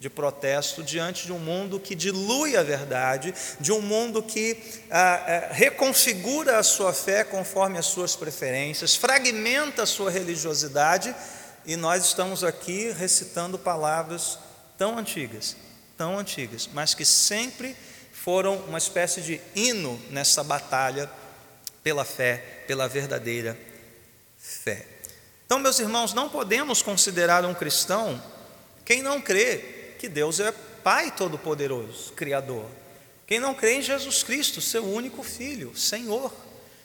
de 0.00 0.08
protesto 0.08 0.82
diante 0.82 1.26
de 1.26 1.32
um 1.32 1.38
mundo 1.38 1.78
que 1.78 1.94
dilui 1.94 2.56
a 2.56 2.62
verdade, 2.62 3.34
de 3.60 3.70
um 3.70 3.82
mundo 3.82 4.22
que 4.22 4.56
ah, 4.90 4.98
ah, 4.98 5.52
reconfigura 5.52 6.58
a 6.58 6.62
sua 6.62 6.94
fé 6.94 7.22
conforme 7.22 7.78
as 7.78 7.84
suas 7.84 8.16
preferências, 8.16 8.96
fragmenta 8.96 9.82
a 9.82 9.86
sua 9.86 10.10
religiosidade, 10.10 11.14
e 11.66 11.76
nós 11.76 12.06
estamos 12.06 12.42
aqui 12.42 12.90
recitando 12.92 13.58
palavras 13.58 14.38
tão 14.78 14.96
antigas, 14.96 15.54
tão 15.98 16.18
antigas, 16.18 16.66
mas 16.72 16.94
que 16.94 17.04
sempre 17.04 17.76
foram 18.22 18.56
uma 18.68 18.76
espécie 18.76 19.22
de 19.22 19.40
hino 19.54 20.00
nessa 20.10 20.44
batalha 20.44 21.10
pela 21.82 22.04
fé, 22.04 22.64
pela 22.66 22.86
verdadeira 22.86 23.58
fé. 24.36 24.86
Então, 25.46 25.58
meus 25.58 25.78
irmãos, 25.78 26.12
não 26.12 26.28
podemos 26.28 26.82
considerar 26.82 27.46
um 27.46 27.54
cristão 27.54 28.22
quem 28.84 29.02
não 29.02 29.20
crê 29.22 29.94
que 29.98 30.08
Deus 30.08 30.38
é 30.38 30.52
Pai 30.82 31.10
Todo-Poderoso, 31.10 32.12
Criador. 32.12 32.66
Quem 33.26 33.38
não 33.40 33.54
crê 33.54 33.74
em 33.74 33.82
Jesus 33.82 34.22
Cristo, 34.22 34.60
seu 34.60 34.84
único 34.84 35.22
Filho, 35.22 35.74
Senhor. 35.74 36.30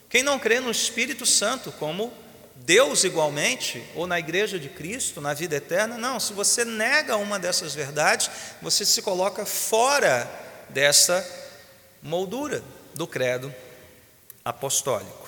Quem 0.10 0.24
não 0.24 0.40
crê 0.40 0.62
no 0.62 0.72
Espírito 0.72 1.26
Santo 1.26 1.72
como 1.74 2.14
Deus 2.56 3.04
igualmente, 3.04 3.84
ou 3.94 4.08
na 4.08 4.20
igreja 4.20 4.58
de 4.58 4.70
Cristo, 4.70 5.20
na 5.20 5.34
vida 5.34 5.58
eterna, 5.58 5.98
não. 5.98 6.18
Se 6.18 6.32
você 6.32 6.64
nega 6.64 7.18
uma 7.18 7.38
dessas 7.38 7.76
verdades, 7.76 8.30
você 8.62 8.86
se 8.86 9.02
coloca 9.02 9.46
fora 9.46 10.45
dessa 10.70 11.26
moldura 12.02 12.64
do 12.94 13.08
credo 13.08 13.54
apostólico. 14.44 15.26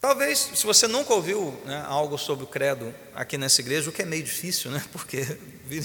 Talvez, 0.00 0.50
se 0.54 0.64
você 0.64 0.86
nunca 0.86 1.12
ouviu 1.12 1.60
né, 1.64 1.84
algo 1.88 2.16
sobre 2.16 2.44
o 2.44 2.46
credo 2.46 2.94
aqui 3.14 3.36
nessa 3.36 3.60
igreja, 3.60 3.90
o 3.90 3.92
que 3.92 4.02
é 4.02 4.04
meio 4.04 4.22
difícil, 4.22 4.70
né, 4.70 4.82
porque 4.92 5.18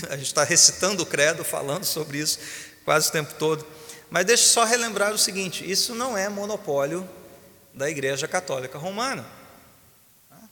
a 0.09 0.15
gente 0.15 0.27
está 0.27 0.43
recitando 0.43 1.01
o 1.01 1.05
credo, 1.05 1.43
falando 1.43 1.83
sobre 1.83 2.19
isso 2.19 2.39
quase 2.85 3.09
o 3.09 3.11
tempo 3.11 3.33
todo. 3.35 3.65
Mas 4.11 4.25
deixe 4.25 4.43
só 4.43 4.63
relembrar 4.63 5.11
o 5.11 5.17
seguinte: 5.17 5.69
isso 5.69 5.95
não 5.95 6.15
é 6.15 6.29
monopólio 6.29 7.09
da 7.73 7.89
Igreja 7.89 8.27
Católica 8.27 8.77
Romana. 8.77 9.25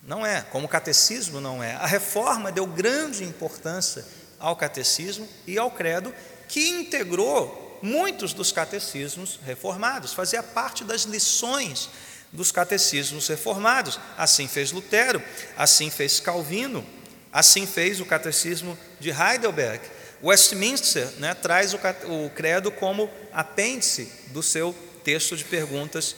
Não 0.04 0.26
é, 0.26 0.42
como 0.42 0.66
o 0.66 0.70
catecismo 0.70 1.40
não 1.40 1.62
é. 1.62 1.76
A 1.76 1.86
reforma 1.86 2.52
deu 2.52 2.66
grande 2.66 3.24
importância 3.24 4.04
ao 4.40 4.56
catecismo 4.56 5.30
e 5.46 5.60
ao 5.60 5.70
credo, 5.70 6.12
que 6.48 6.68
integrou 6.68 7.71
muitos 7.82 8.34
dos 8.34 8.52
catecismos 8.52 9.40
reformados, 9.46 10.14
fazia 10.14 10.44
parte 10.44 10.84
das 10.84 11.02
lições 11.04 11.90
dos 12.32 12.52
catecismos 12.52 13.28
reformados. 13.28 14.00
Assim 14.18 14.48
fez 14.48 14.72
Lutero, 14.72 15.22
assim 15.58 15.90
fez 15.90 16.20
Calvino, 16.20 16.86
assim 17.32 17.66
fez 17.66 18.00
o 18.00 18.06
catecismo 18.06 18.78
de 19.00 19.10
Heidelberg. 19.10 19.84
Westminster 20.24 21.08
né, 21.18 21.34
traz 21.34 21.74
o, 21.74 21.80
o 22.08 22.30
credo 22.30 22.72
como 22.72 23.10
apêndice 23.34 24.12
do 24.28 24.44
seu 24.44 24.76
texto 25.04 25.36
de 25.36 25.44
perguntas 25.44 26.16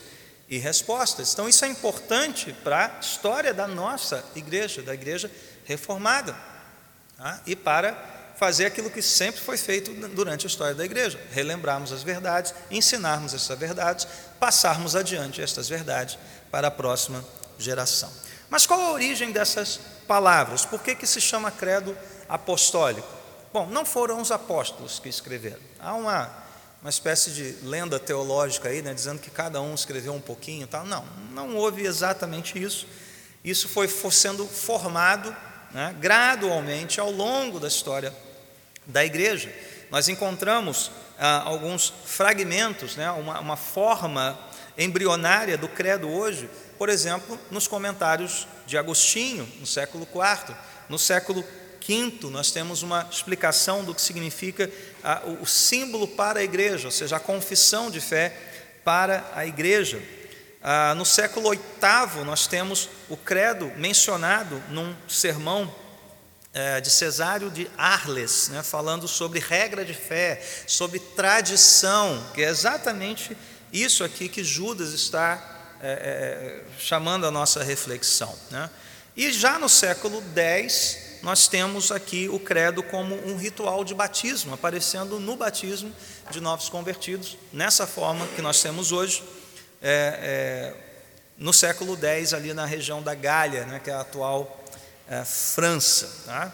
e 0.49 0.57
respostas. 0.57 1.33
Então, 1.33 1.47
isso 1.47 1.63
é 1.63 1.67
importante 1.67 2.53
para 2.63 2.85
a 2.85 2.99
história 2.99 3.53
da 3.53 3.67
nossa 3.67 4.23
igreja, 4.35 4.81
da 4.81 4.93
igreja 4.93 5.31
reformada, 5.65 6.35
tá? 7.17 7.41
e 7.45 7.55
para 7.55 8.12
fazer 8.35 8.65
aquilo 8.65 8.89
que 8.89 9.01
sempre 9.01 9.41
foi 9.41 9.57
feito 9.57 9.91
durante 10.09 10.45
a 10.45 10.49
história 10.49 10.75
da 10.75 10.85
igreja: 10.85 11.19
relembrarmos 11.31 11.91
as 11.91 12.03
verdades, 12.03 12.53
ensinarmos 12.69 13.33
essas 13.33 13.57
verdades, 13.57 14.07
passarmos 14.39 14.95
adiante 14.95 15.41
estas 15.41 15.69
verdades 15.69 16.17
para 16.51 16.67
a 16.67 16.71
próxima 16.71 17.23
geração. 17.57 18.11
Mas 18.49 18.65
qual 18.65 18.79
a 18.79 18.91
origem 18.91 19.31
dessas 19.31 19.79
palavras? 20.07 20.65
Por 20.65 20.81
que, 20.81 20.95
que 20.95 21.07
se 21.07 21.19
chama 21.19 21.49
credo 21.49 21.97
apostólico? 22.29 23.07
Bom, 23.51 23.67
não 23.67 23.85
foram 23.85 24.19
os 24.21 24.31
apóstolos 24.31 24.99
que 24.99 25.09
escreveram. 25.09 25.61
Há 25.79 25.93
uma, 25.93 26.29
uma 26.81 26.89
espécie 26.89 27.31
de 27.31 27.55
lenda 27.63 27.99
teológica 27.99 28.69
aí, 28.69 28.81
né, 28.81 28.93
dizendo 28.93 29.19
que 29.19 29.29
cada 29.29 29.61
um 29.61 29.73
escreveu 29.73 30.13
um 30.13 30.21
pouquinho. 30.21 30.67
Tal. 30.67 30.85
Não, 30.85 31.05
não 31.31 31.55
houve 31.55 31.83
exatamente 31.83 32.61
isso. 32.61 32.87
Isso 33.43 33.67
foi, 33.67 33.87
sendo 34.11 34.47
formado 34.47 35.35
né, 35.73 35.95
gradualmente 35.99 36.99
ao 36.99 37.11
longo 37.11 37.59
da 37.59 37.67
história 37.67 38.13
da 38.85 39.03
igreja. 39.03 39.53
Nós 39.89 40.07
encontramos 40.07 40.91
ah, 41.17 41.43
alguns 41.45 41.93
fragmentos, 42.05 42.95
né, 42.95 43.09
uma, 43.11 43.39
uma 43.39 43.57
forma 43.57 44.37
embrionária 44.77 45.57
do 45.57 45.67
credo 45.67 46.09
hoje, 46.09 46.49
por 46.77 46.89
exemplo, 46.89 47.39
nos 47.51 47.67
comentários 47.67 48.47
de 48.65 48.77
Agostinho, 48.77 49.47
no 49.59 49.65
século 49.65 50.07
IV. 50.11 50.55
No 50.89 50.99
século 50.99 51.43
V, 51.87 52.29
nós 52.29 52.51
temos 52.51 52.81
uma 52.81 53.07
explicação 53.11 53.83
do 53.83 53.93
que 53.93 54.01
significa 54.01 54.69
ah, 55.03 55.21
o 55.41 55.45
símbolo 55.45 56.07
para 56.07 56.39
a 56.39 56.43
igreja, 56.43 56.87
ou 56.87 56.91
seja, 56.91 57.17
a 57.17 57.19
confissão 57.19 57.89
de 57.89 57.99
fé 57.99 58.35
para 58.83 59.23
a 59.35 59.45
igreja. 59.45 60.01
Ah, 60.65 60.95
no 60.95 61.03
século 61.03 61.49
VIII, 61.49 62.23
nós 62.23 62.47
temos 62.47 62.87
o 63.09 63.17
credo 63.17 63.69
mencionado 63.75 64.63
num 64.69 64.95
sermão 65.09 65.69
eh, 66.53 66.79
de 66.79 66.89
Cesário 66.89 67.51
de 67.51 67.69
Arles, 67.77 68.47
né, 68.47 68.63
falando 68.63 69.05
sobre 69.05 69.39
regra 69.39 69.83
de 69.83 69.93
fé, 69.93 70.41
sobre 70.65 70.99
tradição, 70.99 72.25
que 72.33 72.41
é 72.41 72.47
exatamente 72.47 73.35
isso 73.73 74.05
aqui 74.05 74.29
que 74.29 74.41
Judas 74.41 74.93
está 74.93 75.75
é, 75.81 75.91
é, 75.91 76.63
chamando 76.79 77.27
a 77.27 77.31
nossa 77.31 77.61
reflexão. 77.61 78.33
Né? 78.49 78.69
E 79.17 79.33
já 79.33 79.59
no 79.59 79.67
século 79.67 80.23
X, 80.33 81.19
nós 81.21 81.49
temos 81.49 81.91
aqui 81.91 82.29
o 82.29 82.39
credo 82.39 82.81
como 82.81 83.15
um 83.27 83.35
ritual 83.35 83.83
de 83.83 83.93
batismo, 83.93 84.53
aparecendo 84.53 85.19
no 85.19 85.35
batismo 85.35 85.93
de 86.31 86.39
novos 86.39 86.69
convertidos, 86.69 87.37
nessa 87.51 87.85
forma 87.85 88.25
que 88.27 88.41
nós 88.41 88.61
temos 88.61 88.93
hoje, 88.93 89.21
é, 89.83 90.19
é, 90.21 90.73
no 91.37 91.51
século 91.51 91.97
X, 92.01 92.33
ali 92.33 92.53
na 92.53 92.65
região 92.65 93.03
da 93.03 93.13
Gália, 93.13 93.65
né, 93.65 93.81
que 93.83 93.89
é 93.89 93.93
a 93.93 93.99
atual 93.99 94.63
é, 95.09 95.23
França. 95.25 96.09
Tá? 96.25 96.51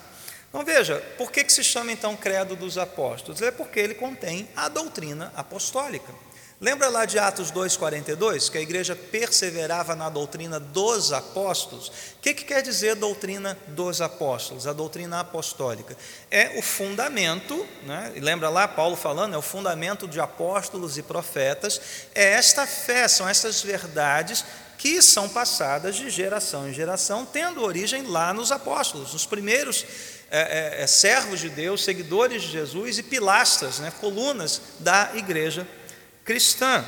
Então 0.49 0.65
veja, 0.65 0.97
por 1.15 1.31
que, 1.31 1.43
que 1.43 1.53
se 1.53 1.63
chama 1.63 1.91
então 1.91 2.15
Credo 2.17 2.55
dos 2.55 2.77
Apóstolos? 2.77 3.41
É 3.41 3.51
porque 3.51 3.79
ele 3.79 3.93
contém 3.93 4.49
a 4.55 4.67
doutrina 4.67 5.31
apostólica. 5.35 6.11
Lembra 6.61 6.89
lá 6.89 7.05
de 7.05 7.17
Atos 7.17 7.53
2,42, 7.53 8.51
que 8.51 8.57
a 8.57 8.61
igreja 8.61 8.93
perseverava 8.93 9.95
na 9.95 10.09
doutrina 10.09 10.59
dos 10.59 11.13
apóstolos? 11.13 11.87
O 11.87 11.91
que, 12.21 12.33
que 12.33 12.43
quer 12.43 12.61
dizer 12.61 12.95
doutrina 12.95 13.57
dos 13.67 14.01
apóstolos? 14.01 14.67
A 14.67 14.73
doutrina 14.73 15.21
apostólica 15.21 15.95
é 16.29 16.59
o 16.59 16.61
fundamento, 16.61 17.65
né? 17.83 18.11
lembra 18.17 18.49
lá 18.49 18.67
Paulo 18.67 18.97
falando, 18.97 19.35
é 19.35 19.37
o 19.37 19.41
fundamento 19.41 20.05
de 20.05 20.19
apóstolos 20.19 20.97
e 20.97 21.01
profetas, 21.01 21.79
é 22.13 22.33
esta 22.33 22.67
fé, 22.67 23.07
são 23.07 23.29
essas 23.29 23.61
verdades 23.61 24.43
que 24.77 25.01
são 25.01 25.29
passadas 25.29 25.95
de 25.95 26.09
geração 26.09 26.67
em 26.67 26.73
geração, 26.73 27.25
tendo 27.25 27.63
origem 27.63 28.03
lá 28.05 28.33
nos 28.33 28.51
apóstolos, 28.51 29.13
nos 29.13 29.25
primeiros 29.25 29.85
é, 30.29 30.79
é, 30.79 30.83
é 30.83 30.87
servos 30.87 31.39
de 31.39 31.49
Deus, 31.49 31.85
seguidores 31.85 32.41
de 32.41 32.49
Jesus 32.49 32.97
e 32.97 33.03
pilastras, 33.03 33.79
né? 33.79 33.93
colunas 34.01 34.61
da 34.79 35.11
igreja 35.15 35.65
cristã 36.29 36.85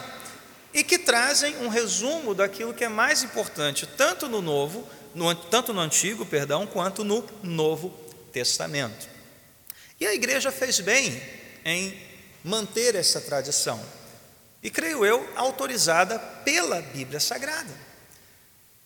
e 0.71 0.83
que 0.83 0.99
trazem 0.99 1.57
um 1.57 1.67
resumo 1.67 2.35
daquilo 2.35 2.75
que 2.75 2.83
é 2.83 2.87
mais 2.87 3.23
importante, 3.23 3.87
tanto 3.87 4.29
no 4.29 4.39
Novo, 4.39 4.87
no, 5.15 5.33
tanto 5.33 5.73
no 5.73 5.79
Antigo, 5.79 6.23
perdão, 6.27 6.67
quanto 6.67 7.03
no 7.03 7.27
Novo 7.41 7.89
Testamento. 8.31 9.09
E 9.99 10.05
a 10.05 10.13
igreja 10.13 10.51
fez 10.51 10.79
bem 10.79 11.19
em 11.65 11.99
manter 12.43 12.93
essa 12.93 13.19
tradição, 13.19 13.83
e 14.61 14.69
creio 14.69 15.03
eu, 15.03 15.27
autorizada 15.35 16.19
pela 16.19 16.79
Bíblia 16.79 17.19
Sagrada. 17.19 17.73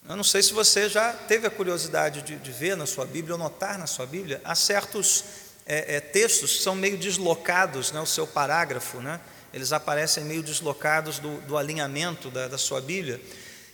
Eu 0.07 0.15
não 0.15 0.23
sei 0.23 0.41
se 0.41 0.53
você 0.53 0.87
já 0.87 1.11
teve 1.11 1.47
a 1.47 1.51
curiosidade 1.51 2.21
de, 2.21 2.37
de 2.37 2.51
ver 2.53 2.77
na 2.77 2.85
sua 2.85 3.05
Bíblia 3.05 3.33
ou 3.33 3.39
notar 3.39 3.77
na 3.77 3.87
sua 3.87 4.05
Bíblia, 4.05 4.39
há 4.45 4.55
certos 4.55 5.25
é, 5.65 5.97
é, 5.97 5.99
textos 5.99 6.53
que 6.53 6.63
são 6.63 6.75
meio 6.75 6.97
deslocados, 6.97 7.91
né, 7.91 7.99
o 7.99 8.05
seu 8.05 8.25
parágrafo, 8.25 9.01
né? 9.01 9.19
Eles 9.55 9.71
aparecem 9.71 10.25
meio 10.25 10.43
deslocados 10.43 11.17
do, 11.17 11.37
do 11.43 11.57
alinhamento 11.57 12.29
da, 12.29 12.49
da 12.49 12.57
sua 12.57 12.81
Bíblia. 12.81 13.21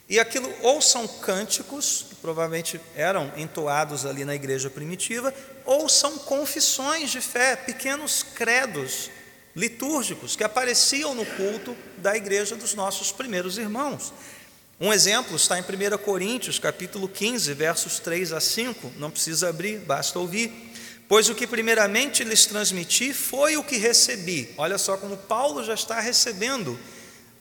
E 0.07 0.19
aquilo 0.19 0.47
ou 0.61 0.79
são 0.79 1.07
cânticos, 1.07 2.05
que 2.07 2.15
provavelmente 2.17 2.79
eram 2.95 3.33
entoados 3.35 4.05
ali 4.05 4.23
na 4.23 4.35
igreja 4.35 4.69
primitiva, 4.69 5.33
ou 5.65 5.89
são 5.89 6.19
confissões 6.19 7.09
de 7.09 7.19
fé, 7.19 7.55
pequenos 7.55 8.21
credos 8.21 9.09
litúrgicos 9.55 10.35
que 10.35 10.43
apareciam 10.43 11.15
no 11.15 11.25
culto 11.25 11.75
da 11.97 12.15
igreja 12.15 12.55
dos 12.55 12.75
nossos 12.75 13.11
primeiros 13.11 13.57
irmãos. 13.57 14.13
Um 14.79 14.93
exemplo 14.93 15.35
está 15.35 15.57
em 15.57 15.63
1 15.63 15.97
Coríntios, 15.97 16.59
capítulo 16.59 17.07
15, 17.07 17.53
versos 17.55 17.97
3 17.97 18.33
a 18.33 18.39
5, 18.39 18.93
não 18.97 19.09
precisa 19.09 19.49
abrir, 19.49 19.79
basta 19.79 20.19
ouvir. 20.19 20.70
Pois 21.11 21.27
o 21.27 21.35
que 21.35 21.45
primeiramente 21.45 22.23
lhes 22.23 22.45
transmiti 22.45 23.13
foi 23.13 23.57
o 23.57 23.63
que 23.65 23.75
recebi. 23.75 24.47
Olha 24.55 24.77
só 24.77 24.95
como 24.95 25.17
Paulo 25.17 25.61
já 25.61 25.73
está 25.73 25.99
recebendo 25.99 26.79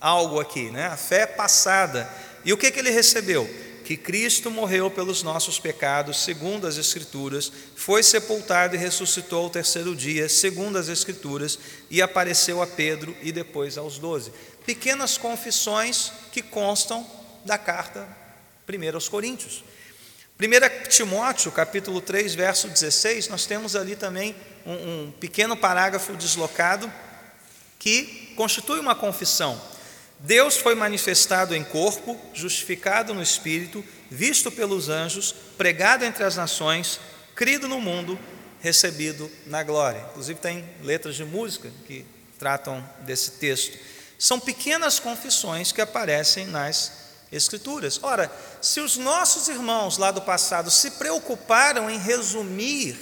algo 0.00 0.40
aqui, 0.40 0.72
né? 0.72 0.88
A 0.88 0.96
fé 0.96 1.24
passada. 1.24 2.12
E 2.44 2.52
o 2.52 2.56
que, 2.56 2.68
que 2.72 2.80
ele 2.80 2.90
recebeu? 2.90 3.48
Que 3.84 3.96
Cristo 3.96 4.50
morreu 4.50 4.90
pelos 4.90 5.22
nossos 5.22 5.60
pecados, 5.60 6.20
segundo 6.24 6.66
as 6.66 6.78
Escrituras, 6.78 7.52
foi 7.76 8.02
sepultado 8.02 8.74
e 8.74 8.76
ressuscitou 8.76 9.44
ao 9.44 9.50
terceiro 9.50 9.94
dia, 9.94 10.28
segundo 10.28 10.76
as 10.76 10.88
Escrituras, 10.88 11.56
e 11.88 12.02
apareceu 12.02 12.60
a 12.60 12.66
Pedro 12.66 13.16
e 13.22 13.30
depois 13.30 13.78
aos 13.78 14.00
doze. 14.00 14.32
Pequenas 14.66 15.16
confissões 15.16 16.10
que 16.32 16.42
constam 16.42 17.08
da 17.44 17.56
carta 17.56 18.08
1 18.68 18.96
aos 18.96 19.08
Coríntios. 19.08 19.62
1 20.40 20.88
Timóteo, 20.88 21.52
capítulo 21.52 22.00
3, 22.00 22.34
verso 22.34 22.66
16, 22.66 23.28
nós 23.28 23.44
temos 23.44 23.76
ali 23.76 23.94
também 23.94 24.34
um, 24.64 24.72
um 24.72 25.12
pequeno 25.20 25.54
parágrafo 25.54 26.16
deslocado 26.16 26.90
que 27.78 28.32
constitui 28.36 28.80
uma 28.80 28.94
confissão. 28.94 29.60
Deus 30.18 30.56
foi 30.56 30.74
manifestado 30.74 31.54
em 31.54 31.62
corpo, 31.62 32.18
justificado 32.32 33.12
no 33.12 33.22
espírito, 33.22 33.84
visto 34.10 34.50
pelos 34.50 34.88
anjos, 34.88 35.34
pregado 35.58 36.06
entre 36.06 36.24
as 36.24 36.36
nações, 36.36 36.98
crido 37.34 37.68
no 37.68 37.78
mundo, 37.78 38.18
recebido 38.62 39.30
na 39.44 39.62
glória. 39.62 40.06
Inclusive 40.08 40.40
tem 40.40 40.64
letras 40.82 41.16
de 41.16 41.24
música 41.24 41.70
que 41.86 42.06
tratam 42.38 42.82
desse 43.00 43.32
texto. 43.32 43.76
São 44.18 44.40
pequenas 44.40 44.98
confissões 44.98 45.70
que 45.70 45.82
aparecem 45.82 46.46
nas 46.46 47.09
Escrituras. 47.32 48.00
Ora, 48.02 48.30
se 48.60 48.80
os 48.80 48.96
nossos 48.96 49.48
irmãos 49.48 49.98
lá 49.98 50.10
do 50.10 50.20
passado 50.20 50.70
se 50.70 50.92
preocuparam 50.92 51.88
em 51.88 51.98
resumir 51.98 52.96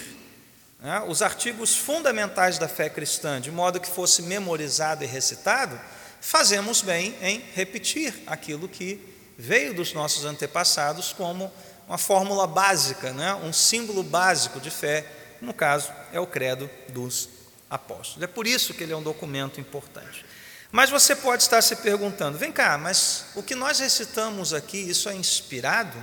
né, 0.80 1.02
os 1.06 1.22
artigos 1.22 1.74
fundamentais 1.74 2.58
da 2.58 2.68
fé 2.68 2.88
cristã, 2.88 3.40
de 3.40 3.50
modo 3.50 3.80
que 3.80 3.88
fosse 3.88 4.22
memorizado 4.22 5.02
e 5.02 5.06
recitado, 5.06 5.80
fazemos 6.20 6.82
bem 6.82 7.16
em 7.22 7.42
repetir 7.54 8.22
aquilo 8.26 8.68
que 8.68 9.00
veio 9.36 9.72
dos 9.72 9.92
nossos 9.92 10.24
antepassados 10.24 11.12
como 11.12 11.50
uma 11.86 11.98
fórmula 11.98 12.46
básica, 12.46 13.12
né, 13.12 13.34
um 13.34 13.52
símbolo 13.52 14.02
básico 14.02 14.60
de 14.60 14.70
fé, 14.70 15.06
no 15.40 15.54
caso 15.54 15.90
é 16.12 16.20
o 16.20 16.26
credo 16.26 16.68
dos 16.88 17.28
apóstolos. 17.70 18.22
É 18.22 18.26
por 18.26 18.46
isso 18.46 18.74
que 18.74 18.82
ele 18.82 18.92
é 18.92 18.96
um 18.96 19.02
documento 19.02 19.60
importante. 19.60 20.24
Mas 20.70 20.90
você 20.90 21.16
pode 21.16 21.42
estar 21.42 21.62
se 21.62 21.76
perguntando: 21.76 22.38
vem 22.38 22.52
cá, 22.52 22.76
mas 22.76 23.26
o 23.34 23.42
que 23.42 23.54
nós 23.54 23.78
recitamos 23.78 24.52
aqui, 24.52 24.78
isso 24.78 25.08
é 25.08 25.14
inspirado? 25.14 25.96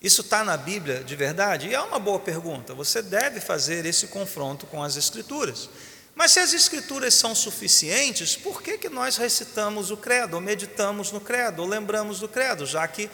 Isso 0.00 0.20
está 0.20 0.44
na 0.44 0.56
Bíblia 0.56 1.02
de 1.02 1.16
verdade? 1.16 1.68
E 1.68 1.74
é 1.74 1.80
uma 1.80 1.98
boa 1.98 2.18
pergunta. 2.18 2.74
Você 2.74 3.00
deve 3.00 3.40
fazer 3.40 3.86
esse 3.86 4.08
confronto 4.08 4.66
com 4.66 4.82
as 4.82 4.96
Escrituras. 4.96 5.68
Mas 6.14 6.32
se 6.32 6.40
as 6.40 6.52
Escrituras 6.52 7.14
são 7.14 7.34
suficientes, 7.34 8.36
por 8.36 8.62
que, 8.62 8.76
que 8.76 8.88
nós 8.88 9.16
recitamos 9.16 9.90
o 9.90 9.96
credo, 9.96 10.34
ou 10.34 10.40
meditamos 10.40 11.10
no 11.10 11.20
credo, 11.20 11.62
ou 11.62 11.68
lembramos 11.68 12.20
do 12.20 12.28
credo, 12.28 12.66
já 12.66 12.86
que 12.86 13.10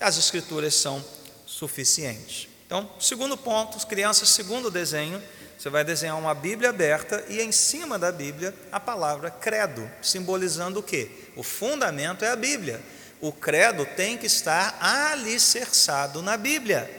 as 0.00 0.16
Escrituras 0.16 0.74
são 0.74 1.04
suficientes? 1.46 2.48
Então, 2.66 2.90
segundo 2.98 3.36
ponto, 3.36 3.86
crianças, 3.86 4.30
segundo 4.30 4.70
desenho, 4.70 5.22
você 5.60 5.68
vai 5.68 5.84
desenhar 5.84 6.18
uma 6.18 6.34
Bíblia 6.34 6.70
aberta 6.70 7.22
e 7.28 7.38
em 7.38 7.52
cima 7.52 7.98
da 7.98 8.10
Bíblia 8.10 8.54
a 8.72 8.80
palavra 8.80 9.30
credo, 9.30 9.90
simbolizando 10.00 10.80
o 10.80 10.82
quê? 10.82 11.10
O 11.36 11.42
fundamento 11.42 12.24
é 12.24 12.30
a 12.30 12.36
Bíblia. 12.36 12.80
O 13.20 13.30
credo 13.30 13.84
tem 13.84 14.16
que 14.16 14.24
estar 14.24 14.78
alicerçado 14.80 16.22
na 16.22 16.38
Bíblia. 16.38 16.90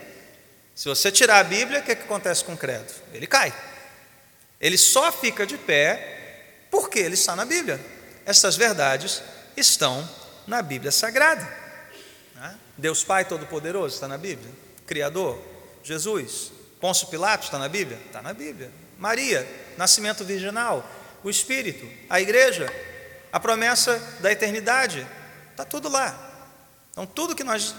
Se 0.76 0.88
você 0.88 1.10
tirar 1.10 1.40
a 1.40 1.42
Bíblia, 1.44 1.80
o 1.80 1.82
que, 1.82 1.90
é 1.90 1.96
que 1.96 2.04
acontece 2.04 2.44
com 2.44 2.52
o 2.52 2.56
credo? 2.56 2.86
Ele 3.12 3.26
cai. 3.26 3.52
Ele 4.60 4.78
só 4.78 5.10
fica 5.10 5.44
de 5.44 5.58
pé 5.58 6.66
porque 6.70 7.00
ele 7.00 7.14
está 7.14 7.34
na 7.34 7.44
Bíblia. 7.44 7.80
Essas 8.24 8.54
verdades 8.54 9.24
estão 9.56 10.08
na 10.46 10.62
Bíblia 10.62 10.92
Sagrada. 10.92 11.52
Né? 12.36 12.56
Deus 12.78 13.02
Pai 13.02 13.24
Todo-Poderoso 13.24 13.96
está 13.96 14.06
na 14.06 14.16
Bíblia. 14.16 14.52
Criador, 14.86 15.36
Jesus, 15.82 16.52
Pôncio 16.82 17.06
Pilatos 17.06 17.46
está 17.46 17.60
na 17.60 17.68
Bíblia? 17.68 17.96
Está 18.06 18.20
na 18.20 18.34
Bíblia. 18.34 18.68
Maria, 18.98 19.48
nascimento 19.78 20.24
virginal, 20.24 20.84
o 21.22 21.30
Espírito, 21.30 21.88
a 22.10 22.20
igreja, 22.20 22.66
a 23.30 23.38
promessa 23.38 24.00
da 24.18 24.32
eternidade, 24.32 25.06
está 25.52 25.64
tudo 25.64 25.88
lá. 25.88 26.12
Então, 26.90 27.06
tudo 27.06 27.36
que 27.36 27.44
nós 27.44 27.72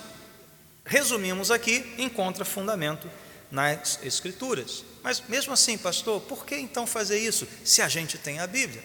resumimos 0.86 1.52
aqui 1.52 1.94
encontra 1.98 2.46
fundamento 2.46 3.12
nas 3.52 4.00
Escrituras. 4.02 4.86
Mas 5.04 5.22
mesmo 5.28 5.52
assim, 5.52 5.78
pastor, 5.78 6.22
por 6.22 6.46
que 6.46 6.56
então 6.56 6.88
fazer 6.88 7.20
isso 7.20 7.46
se 7.66 7.82
a 7.82 7.90
gente 7.90 8.18
tem 8.18 8.40
a 8.40 8.48
Bíblia? 8.48 8.82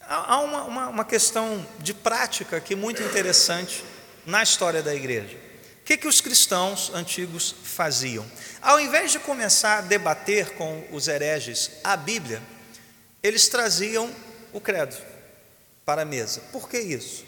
Há 0.00 0.38
uma, 0.40 0.64
uma, 0.64 0.88
uma 0.88 1.04
questão 1.04 1.66
de 1.80 1.92
prática 1.92 2.56
aqui 2.56 2.74
muito 2.74 3.02
interessante 3.02 3.84
na 4.24 4.42
história 4.42 4.82
da 4.82 4.94
igreja 4.94 5.47
que, 5.88 5.96
que 5.96 6.06
os 6.06 6.20
cristãos 6.20 6.90
antigos 6.92 7.54
faziam? 7.64 8.30
Ao 8.60 8.78
invés 8.78 9.10
de 9.10 9.18
começar 9.18 9.78
a 9.78 9.80
debater 9.80 10.50
com 10.50 10.86
os 10.92 11.08
hereges 11.08 11.70
a 11.82 11.96
Bíblia, 11.96 12.42
eles 13.22 13.48
traziam 13.48 14.14
o 14.52 14.60
credo 14.60 14.94
para 15.86 16.02
a 16.02 16.04
mesa. 16.04 16.42
Por 16.52 16.68
que 16.68 16.78
isso? 16.78 17.24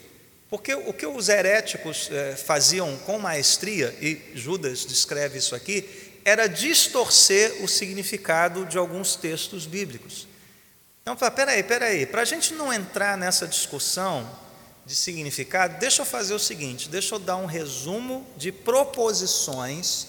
Porque 0.47 0.75
o 0.75 0.93
que 0.93 1.07
os 1.07 1.27
heréticos 1.27 2.07
eh, 2.11 2.35
faziam 2.35 2.95
com 2.97 3.17
maestria, 3.17 3.97
e 3.99 4.21
Judas 4.35 4.85
descreve 4.85 5.39
isso 5.39 5.55
aqui, 5.55 6.19
era 6.23 6.45
distorcer 6.45 7.63
o 7.63 7.67
significado 7.67 8.63
de 8.67 8.77
alguns 8.77 9.15
textos 9.15 9.65
bíblicos. 9.65 10.27
Então, 11.01 11.17
peraí, 11.31 11.63
peraí, 11.63 12.05
para 12.05 12.21
a 12.21 12.25
gente 12.25 12.53
não 12.53 12.71
entrar 12.71 13.17
nessa 13.17 13.47
discussão 13.47 14.29
de 14.85 14.95
significado, 14.95 15.79
deixa 15.79 16.01
eu 16.01 16.05
fazer 16.05 16.33
o 16.33 16.39
seguinte: 16.39 16.89
deixa 16.89 17.15
eu 17.15 17.19
dar 17.19 17.37
um 17.37 17.45
resumo 17.45 18.25
de 18.37 18.51
proposições 18.51 20.07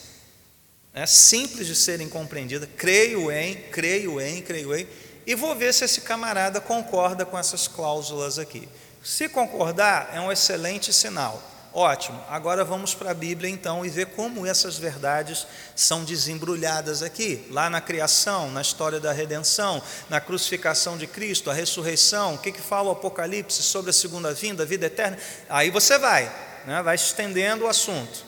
né, 0.93 1.07
simples 1.07 1.67
de 1.67 1.75
serem 1.75 2.09
compreendidas. 2.09 2.69
Creio 2.77 3.31
em, 3.31 3.55
creio 3.71 4.21
em, 4.21 4.43
creio 4.43 4.75
em, 4.75 4.87
e 5.27 5.35
vou 5.35 5.55
ver 5.55 5.73
se 5.73 5.85
esse 5.85 6.01
camarada 6.01 6.61
concorda 6.61 7.25
com 7.25 7.39
essas 7.39 7.69
cláusulas 7.69 8.39
aqui. 8.39 8.69
Se 9.03 9.29
concordar, 9.29 10.11
é 10.15 10.21
um 10.21 10.31
excelente 10.31 10.93
sinal. 10.93 11.52
Ótimo. 11.75 12.23
Agora 12.29 12.65
vamos 12.65 12.95
para 12.95 13.13
a 13.13 13.15
Bíblia 13.15 13.49
então 13.49 13.85
e 13.85 13.89
ver 13.89 14.07
como 14.09 14.47
essas 14.47 14.77
verdades 14.77 15.47
são 15.75 16.05
desembrulhadas 16.05 17.03
aqui, 17.03 17.47
lá 17.51 17.71
na 17.71 17.81
criação, 17.81 18.51
na 18.51 18.61
história 18.61 19.01
da 19.01 19.11
redenção, 19.11 19.83
na 20.11 20.21
crucificação 20.21 20.99
de 20.99 21.07
Cristo, 21.07 21.51
a 21.51 21.55
ressurreição, 21.55 22.35
o 22.35 22.39
que, 22.39 22.53
que 22.53 22.61
fala 22.61 22.91
o 22.91 22.93
Apocalipse 22.93 23.63
sobre 23.63 23.89
a 23.89 23.95
segunda 23.95 24.35
vinda, 24.35 24.65
a 24.65 24.67
vida 24.67 24.85
eterna. 24.85 25.17
Aí 25.49 25.71
você 25.71 25.97
vai, 25.99 26.25
né, 26.67 26.83
vai 26.83 26.95
estendendo 26.95 27.65
o 27.65 27.69
assunto. 27.69 28.23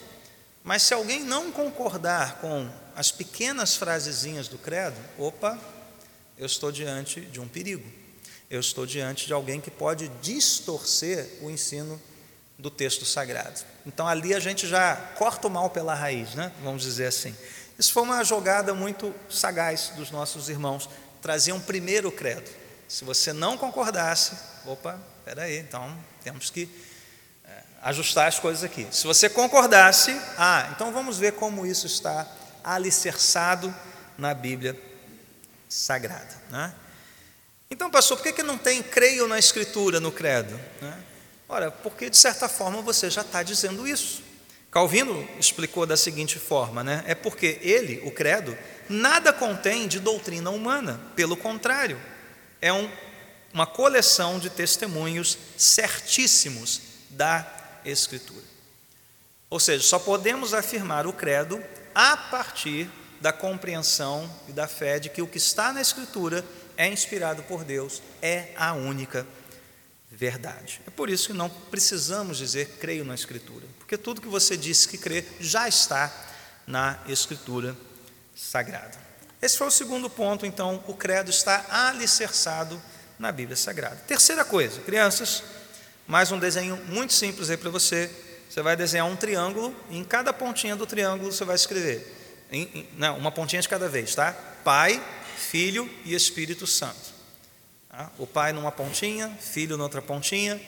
Mas 0.62 0.82
se 0.82 0.94
alguém 0.94 1.22
não 1.22 1.52
concordar 1.52 2.38
com 2.40 2.66
as 2.96 3.10
pequenas 3.10 3.76
frasezinhas 3.76 4.48
do 4.48 4.56
credo, 4.56 4.96
opa, 5.18 5.58
eu 6.38 6.46
estou 6.46 6.72
diante 6.72 7.20
de 7.20 7.40
um 7.40 7.46
perigo. 7.46 7.86
Eu 8.48 8.60
estou 8.60 8.86
diante 8.86 9.26
de 9.26 9.34
alguém 9.34 9.60
que 9.60 9.70
pode 9.70 10.08
distorcer 10.22 11.28
o 11.42 11.50
ensino 11.50 12.00
do 12.58 12.70
texto 12.70 13.04
sagrado. 13.04 13.60
Então 13.84 14.06
ali 14.06 14.34
a 14.34 14.40
gente 14.40 14.66
já 14.66 14.96
corta 15.16 15.48
o 15.48 15.50
mal 15.50 15.70
pela 15.70 15.94
raiz, 15.94 16.34
né? 16.34 16.52
vamos 16.62 16.82
dizer 16.82 17.06
assim. 17.06 17.34
Isso 17.78 17.92
foi 17.92 18.02
uma 18.02 18.22
jogada 18.22 18.72
muito 18.72 19.14
sagaz 19.28 19.92
dos 19.96 20.10
nossos 20.10 20.48
irmãos. 20.48 20.88
Traziam 21.20 21.60
primeiro 21.60 22.08
o 22.08 22.12
credo. 22.12 22.48
Se 22.86 23.04
você 23.04 23.32
não 23.32 23.56
concordasse, 23.56 24.36
opa, 24.64 24.98
peraí, 25.24 25.58
então 25.58 25.96
temos 26.22 26.50
que 26.50 26.68
é, 27.44 27.62
ajustar 27.82 28.28
as 28.28 28.38
coisas 28.38 28.62
aqui. 28.62 28.86
Se 28.92 29.06
você 29.06 29.28
concordasse, 29.28 30.12
ah, 30.38 30.70
então 30.74 30.92
vamos 30.92 31.18
ver 31.18 31.32
como 31.32 31.66
isso 31.66 31.86
está 31.86 32.26
alicerçado 32.62 33.74
na 34.16 34.32
Bíblia 34.32 34.78
Sagrada. 35.68 36.42
Né? 36.50 36.72
Então, 37.68 37.90
pastor, 37.90 38.16
por 38.16 38.22
que, 38.22 38.32
que 38.32 38.42
não 38.42 38.56
tem 38.56 38.82
creio 38.82 39.26
na 39.26 39.38
Escritura 39.38 39.98
no 39.98 40.12
credo? 40.12 40.58
Né? 40.80 41.04
Ora, 41.54 41.70
porque 41.70 42.10
de 42.10 42.16
certa 42.16 42.48
forma 42.48 42.82
você 42.82 43.08
já 43.08 43.20
está 43.20 43.40
dizendo 43.40 43.86
isso. 43.86 44.24
Calvino 44.72 45.24
explicou 45.38 45.86
da 45.86 45.96
seguinte 45.96 46.36
forma, 46.36 46.82
né? 46.82 47.04
É 47.06 47.14
porque 47.14 47.60
ele, 47.62 48.02
o 48.04 48.10
credo, 48.10 48.58
nada 48.88 49.32
contém 49.32 49.86
de 49.86 50.00
doutrina 50.00 50.50
humana, 50.50 51.00
pelo 51.14 51.36
contrário, 51.36 51.96
é 52.60 52.72
um, 52.72 52.90
uma 53.52 53.68
coleção 53.68 54.40
de 54.40 54.50
testemunhos 54.50 55.38
certíssimos 55.56 56.80
da 57.10 57.46
Escritura. 57.84 58.42
Ou 59.48 59.60
seja, 59.60 59.84
só 59.84 60.00
podemos 60.00 60.52
afirmar 60.54 61.06
o 61.06 61.12
credo 61.12 61.62
a 61.94 62.16
partir 62.16 62.90
da 63.20 63.32
compreensão 63.32 64.28
e 64.48 64.52
da 64.52 64.66
fé 64.66 64.98
de 64.98 65.08
que 65.08 65.22
o 65.22 65.28
que 65.28 65.38
está 65.38 65.72
na 65.72 65.80
Escritura 65.80 66.44
é 66.76 66.88
inspirado 66.88 67.44
por 67.44 67.62
Deus, 67.62 68.02
é 68.20 68.48
a 68.56 68.72
única 68.72 69.24
verdade. 70.14 70.80
É 70.86 70.90
por 70.90 71.10
isso 71.10 71.28
que 71.28 71.32
não 71.32 71.50
precisamos 71.50 72.38
dizer 72.38 72.76
creio 72.80 73.04
na 73.04 73.14
Escritura, 73.14 73.66
porque 73.78 73.98
tudo 73.98 74.20
que 74.20 74.28
você 74.28 74.56
disse 74.56 74.88
que 74.88 74.96
crê 74.96 75.24
já 75.40 75.68
está 75.68 76.12
na 76.66 76.98
Escritura 77.06 77.76
Sagrada. 78.34 78.98
Esse 79.42 79.58
foi 79.58 79.66
o 79.66 79.70
segundo 79.70 80.08
ponto, 80.08 80.46
então, 80.46 80.82
o 80.86 80.94
credo 80.94 81.30
está 81.30 81.66
alicerçado 81.68 82.80
na 83.18 83.30
Bíblia 83.30 83.56
Sagrada. 83.56 83.96
Terceira 84.06 84.44
coisa, 84.44 84.80
crianças, 84.80 85.42
mais 86.06 86.32
um 86.32 86.38
desenho 86.38 86.76
muito 86.86 87.12
simples 87.12 87.50
aí 87.50 87.56
para 87.56 87.70
você. 87.70 88.10
Você 88.48 88.62
vai 88.62 88.76
desenhar 88.76 89.06
um 89.06 89.16
triângulo 89.16 89.74
e 89.90 89.98
em 89.98 90.04
cada 90.04 90.32
pontinha 90.32 90.76
do 90.76 90.86
triângulo 90.86 91.32
você 91.32 91.44
vai 91.44 91.56
escrever, 91.56 92.10
em, 92.50 92.62
em, 92.62 92.88
não, 92.96 93.18
uma 93.18 93.32
pontinha 93.32 93.60
de 93.60 93.68
cada 93.68 93.88
vez, 93.88 94.14
tá? 94.14 94.32
Pai, 94.62 95.02
Filho 95.36 95.90
e 96.04 96.14
Espírito 96.14 96.66
Santo. 96.66 97.13
O 98.18 98.26
Pai 98.26 98.52
numa 98.52 98.72
pontinha, 98.72 99.30
Filho 99.40 99.76
na 99.76 99.84
outra 99.84 100.02
pontinha 100.02 100.60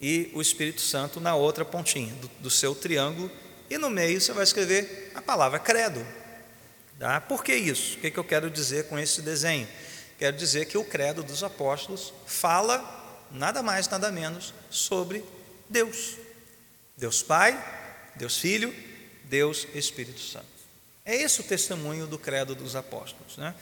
e 0.00 0.30
o 0.34 0.42
Espírito 0.42 0.80
Santo 0.80 1.20
na 1.20 1.34
outra 1.34 1.64
pontinha 1.64 2.12
do, 2.14 2.28
do 2.40 2.50
seu 2.50 2.74
triângulo. 2.74 3.30
E 3.70 3.78
no 3.78 3.90
meio 3.90 4.20
você 4.20 4.32
vai 4.32 4.44
escrever 4.44 5.12
a 5.14 5.22
palavra 5.22 5.58
credo. 5.58 6.04
Tá? 6.98 7.20
Por 7.20 7.42
que 7.42 7.54
isso? 7.54 7.96
O 7.96 8.00
que, 8.00 8.10
que 8.10 8.18
eu 8.18 8.24
quero 8.24 8.50
dizer 8.50 8.88
com 8.88 8.98
esse 8.98 9.22
desenho? 9.22 9.66
Quero 10.18 10.36
dizer 10.36 10.66
que 10.66 10.78
o 10.78 10.84
credo 10.84 11.22
dos 11.22 11.42
apóstolos 11.42 12.12
fala 12.26 13.26
nada 13.30 13.62
mais, 13.62 13.88
nada 13.88 14.12
menos 14.12 14.54
sobre 14.70 15.24
Deus. 15.68 16.16
Deus 16.96 17.22
Pai, 17.22 17.58
Deus 18.14 18.38
Filho, 18.38 18.72
Deus 19.24 19.66
Espírito 19.74 20.20
Santo. 20.20 20.46
É 21.04 21.16
esse 21.16 21.40
o 21.40 21.44
testemunho 21.44 22.06
do 22.06 22.18
credo 22.18 22.54
dos 22.54 22.76
apóstolos. 22.76 23.36
Né? 23.36 23.54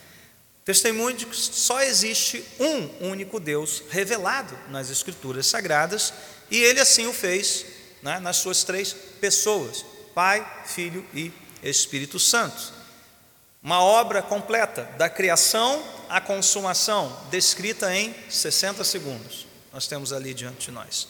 Testemunho 0.64 1.16
de 1.16 1.26
que 1.26 1.36
só 1.36 1.82
existe 1.82 2.44
um 2.60 3.08
único 3.08 3.40
Deus 3.40 3.82
revelado 3.90 4.56
nas 4.68 4.90
Escrituras 4.90 5.46
Sagradas, 5.46 6.12
e 6.50 6.58
ele 6.58 6.78
assim 6.78 7.06
o 7.06 7.12
fez 7.12 7.66
né, 8.00 8.20
nas 8.20 8.36
suas 8.36 8.62
três 8.62 8.92
pessoas: 9.20 9.84
Pai, 10.14 10.46
Filho 10.66 11.04
e 11.12 11.32
Espírito 11.62 12.18
Santo. 12.18 12.72
Uma 13.62 13.80
obra 13.80 14.22
completa, 14.22 14.82
da 14.98 15.08
criação 15.08 15.82
à 16.08 16.20
consumação, 16.20 17.16
descrita 17.30 17.94
em 17.94 18.14
60 18.28 18.82
segundos. 18.82 19.46
Nós 19.72 19.86
temos 19.86 20.12
ali 20.12 20.34
diante 20.34 20.66
de 20.66 20.72
nós. 20.72 21.08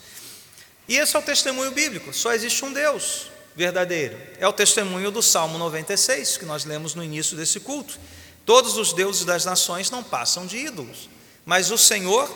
E 0.86 0.96
esse 0.96 1.16
é 1.16 1.18
o 1.18 1.22
testemunho 1.22 1.72
bíblico: 1.72 2.12
só 2.12 2.32
existe 2.32 2.64
um 2.64 2.72
Deus 2.72 3.30
verdadeiro. 3.54 4.18
É 4.38 4.46
o 4.46 4.52
testemunho 4.52 5.10
do 5.10 5.22
Salmo 5.22 5.58
96, 5.58 6.38
que 6.38 6.44
nós 6.44 6.64
lemos 6.64 6.94
no 6.94 7.04
início 7.04 7.36
desse 7.36 7.60
culto. 7.60 7.98
Todos 8.44 8.76
os 8.76 8.92
deuses 8.92 9.24
das 9.24 9.44
nações 9.44 9.90
não 9.90 10.02
passam 10.02 10.46
de 10.46 10.56
ídolos, 10.56 11.08
mas 11.44 11.70
o 11.70 11.78
Senhor 11.78 12.28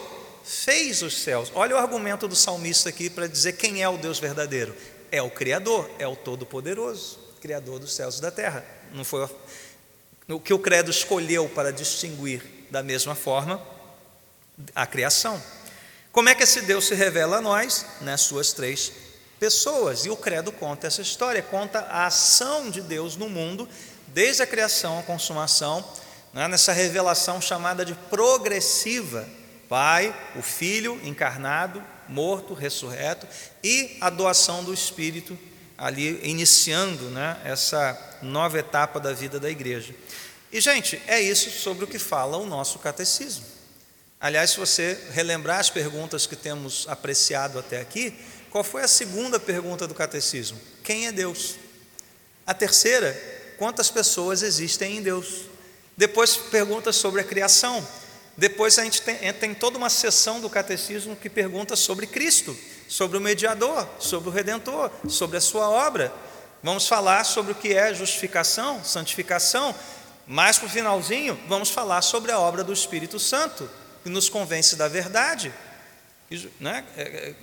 fez 0.44 1.02
os 1.02 1.18
céus. 1.18 1.50
Olha 1.54 1.74
o 1.74 1.78
argumento 1.78 2.28
do 2.28 2.36
salmista 2.36 2.88
aqui 2.88 3.10
para 3.10 3.26
dizer 3.26 3.54
quem 3.54 3.82
é 3.82 3.88
o 3.88 3.98
Deus 3.98 4.18
verdadeiro. 4.18 4.74
É 5.10 5.20
o 5.20 5.30
Criador, 5.30 5.90
é 5.98 6.06
o 6.06 6.14
Todo-Poderoso, 6.14 7.18
Criador 7.40 7.80
dos 7.80 7.94
céus 7.94 8.18
e 8.18 8.22
da 8.22 8.30
terra. 8.30 8.64
Não 8.92 9.04
foi 9.04 9.28
o 10.28 10.40
que 10.40 10.54
o 10.54 10.58
credo 10.58 10.90
escolheu 10.90 11.48
para 11.48 11.72
distinguir 11.72 12.42
da 12.70 12.82
mesma 12.82 13.14
forma 13.14 13.60
a 14.74 14.86
criação. 14.86 15.42
Como 16.12 16.28
é 16.28 16.34
que 16.34 16.44
esse 16.44 16.62
Deus 16.62 16.86
se 16.86 16.94
revela 16.94 17.38
a 17.38 17.40
nós? 17.40 17.84
Nas 18.00 18.22
suas 18.22 18.52
três 18.52 18.92
pessoas. 19.38 20.06
E 20.06 20.10
o 20.10 20.16
credo 20.16 20.50
conta 20.50 20.86
essa 20.86 21.02
história, 21.02 21.42
conta 21.42 21.80
a 21.80 22.06
ação 22.06 22.70
de 22.70 22.80
Deus 22.80 23.16
no 23.16 23.28
mundo 23.28 23.68
desde 24.08 24.42
a 24.42 24.46
criação 24.46 24.98
à 24.98 25.02
consumação, 25.02 25.84
né, 26.32 26.46
nessa 26.48 26.72
revelação 26.72 27.40
chamada 27.40 27.84
de 27.84 27.94
progressiva: 27.94 29.28
Pai, 29.68 30.14
o 30.36 30.42
Filho 30.42 31.00
encarnado, 31.02 31.82
morto, 32.08 32.54
ressurreto, 32.54 33.26
e 33.62 33.96
a 34.00 34.10
doação 34.10 34.62
do 34.62 34.72
Espírito, 34.72 35.38
ali 35.76 36.20
iniciando 36.22 37.04
né, 37.10 37.40
essa 37.44 38.18
nova 38.22 38.58
etapa 38.58 39.00
da 39.00 39.12
vida 39.12 39.40
da 39.40 39.50
igreja. 39.50 39.94
E, 40.52 40.60
gente, 40.60 41.00
é 41.06 41.20
isso 41.20 41.50
sobre 41.50 41.84
o 41.84 41.88
que 41.88 41.98
fala 41.98 42.36
o 42.36 42.46
nosso 42.46 42.78
catecismo. 42.78 43.44
Aliás, 44.18 44.50
se 44.50 44.58
você 44.58 44.98
relembrar 45.12 45.58
as 45.58 45.68
perguntas 45.68 46.26
que 46.26 46.36
temos 46.36 46.86
apreciado 46.88 47.58
até 47.58 47.80
aqui, 47.80 48.14
qual 48.50 48.64
foi 48.64 48.82
a 48.82 48.88
segunda 48.88 49.38
pergunta 49.38 49.86
do 49.86 49.94
catecismo? 49.94 50.58
Quem 50.82 51.06
é 51.06 51.12
Deus? 51.12 51.56
A 52.46 52.54
terceira 52.54 53.12
quantas 53.58 53.90
pessoas 53.90 54.42
existem 54.42 54.98
em 54.98 55.02
Deus. 55.02 55.42
Depois 55.96 56.36
pergunta 56.36 56.92
sobre 56.92 57.20
a 57.20 57.24
criação. 57.24 57.86
Depois 58.36 58.78
a 58.78 58.84
gente 58.84 59.00
tem, 59.00 59.32
tem 59.32 59.54
toda 59.54 59.78
uma 59.78 59.88
sessão 59.88 60.40
do 60.40 60.50
catecismo 60.50 61.16
que 61.16 61.30
pergunta 61.30 61.74
sobre 61.74 62.06
Cristo, 62.06 62.56
sobre 62.86 63.16
o 63.16 63.20
mediador, 63.20 63.88
sobre 63.98 64.28
o 64.28 64.32
redentor, 64.32 64.90
sobre 65.08 65.38
a 65.38 65.40
sua 65.40 65.70
obra. 65.70 66.12
Vamos 66.62 66.86
falar 66.86 67.24
sobre 67.24 67.52
o 67.52 67.54
que 67.54 67.74
é 67.74 67.94
justificação, 67.94 68.84
santificação, 68.84 69.74
mais 70.26 70.58
para 70.58 70.66
o 70.66 70.70
finalzinho, 70.70 71.38
vamos 71.48 71.70
falar 71.70 72.02
sobre 72.02 72.32
a 72.32 72.38
obra 72.38 72.64
do 72.64 72.72
Espírito 72.72 73.18
Santo, 73.18 73.70
que 74.02 74.10
nos 74.10 74.28
convence 74.28 74.74
da 74.74 74.88
verdade, 74.88 75.54
né? 76.58 76.84
É, 76.96 77.02
é, 77.02 77.34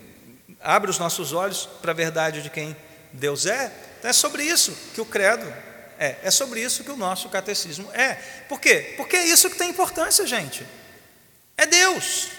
abre 0.60 0.92
os 0.92 1.00
nossos 1.00 1.32
olhos 1.32 1.68
para 1.82 1.92
a 1.92 1.96
verdade 1.96 2.42
de 2.42 2.50
quem 2.50 2.76
Deus 3.14 3.46
é. 3.46 3.72
Então 4.00 4.10
é 4.10 4.14
sobre 4.14 4.44
isso 4.44 4.76
que 4.94 5.00
o 5.00 5.06
credo 5.06 5.46
é, 5.98 6.18
é 6.24 6.32
sobre 6.32 6.62
isso 6.62 6.84
que 6.84 6.92
o 6.92 6.98
nosso 6.98 7.30
catecismo 7.30 7.90
é. 7.94 8.16
Por 8.48 8.60
quê? 8.60 8.94
Porque 8.98 9.16
é 9.16 9.26
isso 9.26 9.50
que 9.50 9.58
tem 9.58 9.70
importância, 9.70 10.26
gente. 10.26 10.66
É 11.58 11.66
Deus. 11.66 12.30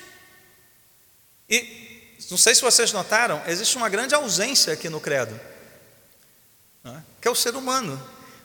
E 1.48 2.16
não 2.30 2.38
sei 2.38 2.54
se 2.54 2.62
vocês 2.62 2.92
notaram, 2.92 3.42
existe 3.46 3.76
uma 3.76 3.88
grande 3.88 4.14
ausência 4.14 4.72
aqui 4.72 4.88
no 4.88 5.00
credo, 5.00 5.38
é? 6.84 6.96
que 7.20 7.28
é 7.28 7.30
o 7.30 7.34
ser 7.34 7.54
humano. 7.54 8.00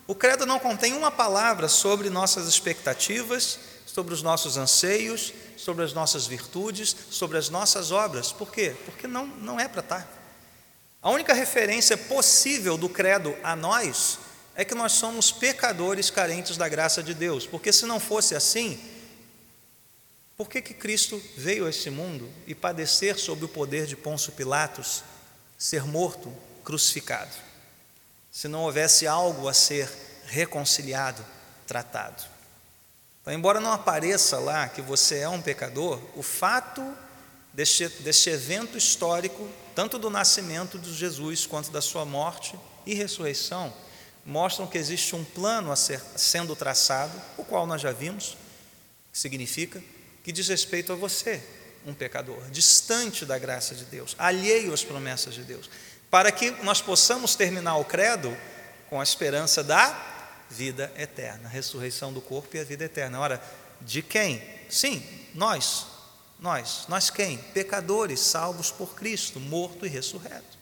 O 0.05 0.15
credo 0.15 0.45
não 0.45 0.59
contém 0.59 0.93
uma 0.93 1.11
palavra 1.11 1.67
sobre 1.67 2.09
nossas 2.09 2.47
expectativas, 2.47 3.59
sobre 3.85 4.13
os 4.13 4.21
nossos 4.21 4.57
anseios, 4.57 5.33
sobre 5.55 5.83
as 5.83 5.93
nossas 5.93 6.25
virtudes, 6.25 6.95
sobre 7.09 7.37
as 7.37 7.49
nossas 7.49 7.91
obras. 7.91 8.31
Por 8.31 8.51
quê? 8.51 8.75
Porque 8.85 9.07
não, 9.07 9.27
não 9.27 9.59
é 9.59 9.67
para 9.67 9.81
estar. 9.81 10.07
A 11.01 11.09
única 11.09 11.33
referência 11.33 11.97
possível 11.97 12.77
do 12.77 12.89
credo 12.89 13.35
a 13.43 13.55
nós 13.55 14.19
é 14.55 14.65
que 14.65 14.75
nós 14.75 14.93
somos 14.93 15.31
pecadores 15.31 16.09
carentes 16.09 16.57
da 16.57 16.67
graça 16.67 17.01
de 17.01 17.13
Deus, 17.13 17.45
porque 17.45 17.71
se 17.71 17.85
não 17.85 17.99
fosse 17.99 18.35
assim, 18.35 18.79
por 20.35 20.49
que, 20.49 20.61
que 20.61 20.73
Cristo 20.73 21.21
veio 21.35 21.65
a 21.65 21.69
esse 21.69 21.89
mundo 21.89 22.29
e 22.47 22.55
padecer 22.55 23.17
sob 23.17 23.45
o 23.45 23.49
poder 23.49 23.85
de 23.85 23.95
Pôncio 23.95 24.31
Pilatos, 24.31 25.03
ser 25.57 25.83
morto 25.83 26.33
crucificado, 26.63 27.35
se 28.31 28.47
não 28.47 28.63
houvesse 28.63 29.05
algo 29.05 29.47
a 29.49 29.53
ser 29.53 29.89
reconciliado, 30.27 31.25
tratado. 31.67 32.23
Então, 33.21 33.33
embora 33.33 33.59
não 33.59 33.73
apareça 33.73 34.39
lá 34.39 34.67
que 34.69 34.81
você 34.81 35.19
é 35.19 35.29
um 35.29 35.41
pecador, 35.41 36.01
o 36.15 36.23
fato 36.23 36.81
deste, 37.53 37.87
deste 37.87 38.29
evento 38.29 38.77
histórico, 38.77 39.47
tanto 39.75 39.99
do 39.99 40.09
nascimento 40.09 40.79
de 40.79 40.93
Jesus 40.93 41.45
quanto 41.45 41.69
da 41.69 41.81
sua 41.81 42.05
morte 42.05 42.57
e 42.85 42.93
ressurreição, 42.93 43.73
mostram 44.25 44.67
que 44.67 44.77
existe 44.77 45.15
um 45.15 45.23
plano 45.23 45.71
a 45.71 45.75
ser 45.75 46.01
sendo 46.15 46.55
traçado, 46.55 47.19
o 47.37 47.43
qual 47.43 47.65
nós 47.65 47.81
já 47.81 47.91
vimos, 47.91 48.37
que 49.11 49.17
significa 49.17 49.81
que 50.23 50.31
diz 50.31 50.47
respeito 50.47 50.93
a 50.93 50.95
você, 50.95 51.41
um 51.85 51.93
pecador, 51.93 52.49
distante 52.51 53.25
da 53.25 53.37
graça 53.37 53.73
de 53.73 53.85
Deus, 53.85 54.15
alheio 54.17 54.73
às 54.73 54.83
promessas 54.83 55.33
de 55.33 55.43
Deus, 55.43 55.69
para 56.09 56.31
que 56.31 56.51
nós 56.63 56.81
possamos 56.81 57.35
terminar 57.35 57.77
o 57.77 57.85
credo 57.85 58.35
com 58.89 58.99
a 58.99 59.03
esperança 59.03 59.63
da 59.63 60.45
vida 60.49 60.91
eterna, 60.97 61.47
a 61.47 61.51
ressurreição 61.51 62.11
do 62.11 62.21
corpo 62.21 62.55
e 62.57 62.59
a 62.59 62.63
vida 62.63 62.83
eterna. 62.83 63.19
Ora, 63.19 63.41
de 63.81 64.01
quem? 64.01 64.43
Sim, 64.67 65.03
nós. 65.33 65.85
Nós. 66.39 66.85
Nós 66.87 67.09
quem? 67.09 67.37
Pecadores 67.37 68.19
salvos 68.19 68.71
por 68.71 68.95
Cristo, 68.95 69.39
morto 69.39 69.85
e 69.85 69.89
ressurreto. 69.89 70.58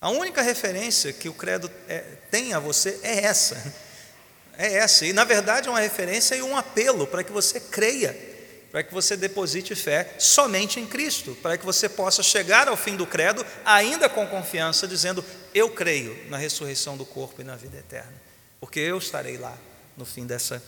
A 0.00 0.08
única 0.08 0.40
referência 0.40 1.12
que 1.12 1.28
o 1.28 1.34
credo 1.34 1.70
é, 1.86 1.98
tem 2.30 2.54
a 2.54 2.58
você 2.58 2.98
é 3.02 3.24
essa. 3.24 3.90
É 4.56 4.74
essa. 4.74 5.06
E 5.06 5.12
na 5.12 5.24
verdade 5.24 5.68
é 5.68 5.70
uma 5.70 5.80
referência 5.80 6.34
e 6.34 6.42
um 6.42 6.56
apelo 6.56 7.06
para 7.06 7.24
que 7.24 7.32
você 7.32 7.58
creia, 7.58 8.14
para 8.70 8.82
que 8.82 8.92
você 8.92 9.16
deposite 9.16 9.74
fé 9.74 10.14
somente 10.18 10.78
em 10.78 10.86
Cristo, 10.86 11.34
para 11.42 11.56
que 11.56 11.64
você 11.64 11.88
possa 11.88 12.22
chegar 12.22 12.68
ao 12.68 12.76
fim 12.76 12.94
do 12.94 13.06
credo 13.06 13.44
ainda 13.64 14.08
com 14.08 14.26
confiança, 14.26 14.86
dizendo: 14.86 15.24
Eu 15.54 15.70
creio 15.70 16.28
na 16.28 16.36
ressurreição 16.36 16.96
do 16.96 17.06
corpo 17.06 17.40
e 17.40 17.44
na 17.44 17.56
vida 17.56 17.78
eterna, 17.78 18.12
porque 18.60 18.80
eu 18.80 18.98
estarei 18.98 19.38
lá 19.38 19.56
no 19.96 20.04
fim 20.04 20.26
dessa 20.26 20.62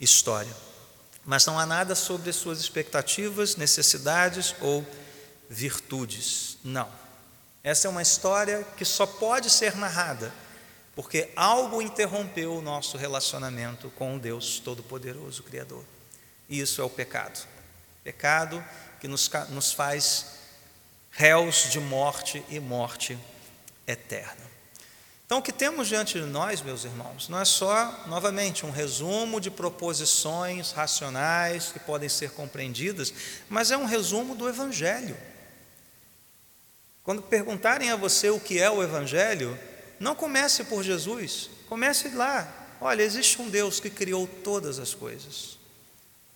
história. 0.00 0.54
Mas 1.24 1.44
não 1.44 1.58
há 1.58 1.66
nada 1.66 1.94
sobre 1.94 2.30
as 2.30 2.36
suas 2.36 2.58
expectativas, 2.58 3.56
necessidades 3.56 4.54
ou 4.60 4.86
virtudes. 5.50 6.56
Não. 6.64 7.05
Essa 7.66 7.88
é 7.88 7.90
uma 7.90 8.00
história 8.00 8.64
que 8.76 8.84
só 8.84 9.04
pode 9.04 9.50
ser 9.50 9.74
narrada 9.74 10.32
porque 10.94 11.30
algo 11.34 11.82
interrompeu 11.82 12.54
o 12.54 12.62
nosso 12.62 12.96
relacionamento 12.96 13.90
com 13.96 14.14
o 14.14 14.20
Deus 14.20 14.60
Todo-Poderoso, 14.60 15.42
Criador. 15.42 15.82
E 16.48 16.60
isso 16.60 16.80
é 16.80 16.84
o 16.84 16.88
pecado. 16.88 17.44
Pecado 18.04 18.64
que 19.00 19.08
nos, 19.08 19.28
nos 19.48 19.72
faz 19.72 20.26
réus 21.10 21.68
de 21.68 21.80
morte 21.80 22.40
e 22.48 22.60
morte 22.60 23.18
eterna. 23.84 24.46
Então, 25.26 25.38
o 25.38 25.42
que 25.42 25.52
temos 25.52 25.88
diante 25.88 26.20
de 26.20 26.24
nós, 26.24 26.62
meus 26.62 26.84
irmãos, 26.84 27.28
não 27.28 27.40
é 27.40 27.44
só, 27.44 28.04
novamente, 28.06 28.64
um 28.64 28.70
resumo 28.70 29.40
de 29.40 29.50
proposições 29.50 30.70
racionais 30.70 31.72
que 31.72 31.80
podem 31.80 32.08
ser 32.08 32.30
compreendidas, 32.30 33.12
mas 33.48 33.72
é 33.72 33.76
um 33.76 33.86
resumo 33.86 34.36
do 34.36 34.48
Evangelho. 34.48 35.16
Quando 37.06 37.22
perguntarem 37.22 37.92
a 37.92 37.94
você 37.94 38.30
o 38.30 38.40
que 38.40 38.58
é 38.58 38.68
o 38.68 38.82
Evangelho, 38.82 39.56
não 40.00 40.16
comece 40.16 40.64
por 40.64 40.82
Jesus, 40.82 41.48
comece 41.68 42.08
lá. 42.08 42.52
Olha, 42.80 43.00
existe 43.00 43.40
um 43.40 43.48
Deus 43.48 43.78
que 43.78 43.88
criou 43.88 44.26
todas 44.26 44.80
as 44.80 44.92
coisas, 44.92 45.56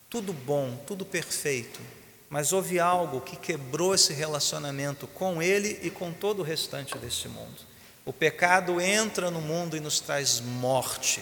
tudo 0.09 0.33
bom, 0.33 0.80
tudo 0.87 1.04
perfeito, 1.04 1.80
mas 2.28 2.52
houve 2.52 2.78
algo 2.78 3.20
que 3.20 3.35
quebrou 3.35 3.96
esse 3.96 4.12
relacionamento 4.12 5.09
com 5.09 5.42
Ele 5.42 5.80
e 5.83 5.90
com 5.90 6.12
todo 6.12 6.38
o 6.38 6.44
restante 6.44 6.96
deste 6.98 7.28
mundo. 7.28 7.66
O 8.06 8.12
pecado 8.12 8.80
entra 8.80 9.28
no 9.28 9.40
mundo 9.40 9.76
e 9.76 9.80
nos 9.80 9.98
traz 9.98 10.38
morte. 10.38 11.20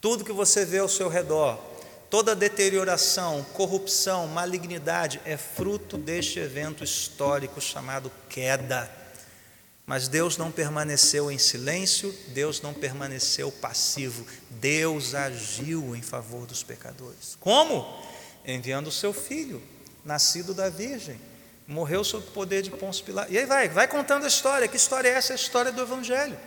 Tudo 0.00 0.24
que 0.24 0.30
você 0.30 0.64
vê 0.64 0.78
ao 0.78 0.88
seu 0.88 1.08
redor, 1.08 1.58
Toda 2.10 2.34
deterioração, 2.34 3.44
corrupção, 3.52 4.26
malignidade 4.26 5.20
é 5.26 5.36
fruto 5.36 5.98
deste 5.98 6.38
evento 6.38 6.82
histórico 6.82 7.60
chamado 7.60 8.10
queda. 8.30 8.90
Mas 9.84 10.08
Deus 10.08 10.36
não 10.36 10.50
permaneceu 10.50 11.30
em 11.30 11.38
silêncio, 11.38 12.14
Deus 12.28 12.62
não 12.62 12.72
permaneceu 12.72 13.50
passivo, 13.52 14.26
Deus 14.50 15.14
agiu 15.14 15.94
em 15.94 16.02
favor 16.02 16.46
dos 16.46 16.62
pecadores. 16.62 17.36
Como? 17.40 17.86
Enviando 18.44 18.86
o 18.88 18.92
seu 18.92 19.12
filho, 19.12 19.62
nascido 20.04 20.54
da 20.54 20.70
Virgem, 20.70 21.20
morreu 21.66 22.02
sob 22.02 22.26
o 22.26 22.30
poder 22.30 22.62
de 22.62 22.70
Pôncio 22.70 23.04
Pilatos. 23.04 23.32
E 23.32 23.38
aí 23.38 23.44
vai, 23.44 23.68
vai 23.68 23.86
contando 23.86 24.24
a 24.24 24.28
história. 24.28 24.66
Que 24.66 24.76
história 24.78 25.08
é 25.08 25.12
essa? 25.12 25.32
É 25.32 25.34
a 25.34 25.36
história 25.36 25.70
do 25.70 25.82
Evangelho. 25.82 26.38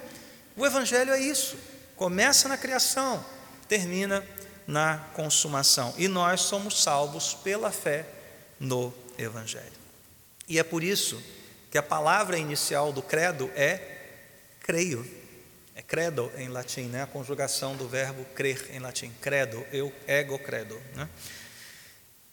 O 0.57 0.65
Evangelho 0.65 1.11
é 1.11 1.19
isso. 1.19 1.55
Começa 1.95 2.49
na 2.49 2.57
criação, 2.57 3.23
termina 3.67 4.25
na 4.71 4.97
consumação. 5.13 5.93
E 5.97 6.07
nós 6.07 6.41
somos 6.41 6.81
salvos 6.81 7.33
pela 7.33 7.71
fé 7.71 8.05
no 8.57 8.93
Evangelho. 9.17 9.81
E 10.47 10.57
é 10.57 10.63
por 10.63 10.81
isso 10.81 11.21
que 11.69 11.77
a 11.77 11.83
palavra 11.83 12.37
inicial 12.37 12.93
do 12.93 13.01
credo 13.01 13.51
é 13.53 13.99
creio. 14.61 15.05
É 15.75 15.81
credo 15.81 16.31
em 16.37 16.47
latim, 16.47 16.83
né? 16.83 17.03
a 17.03 17.07
conjugação 17.07 17.75
do 17.75 17.85
verbo 17.85 18.23
crer 18.33 18.69
em 18.71 18.79
latim. 18.79 19.11
Credo, 19.19 19.61
eu 19.73 19.93
ego 20.07 20.39
credo. 20.39 20.81
Né? 20.95 21.09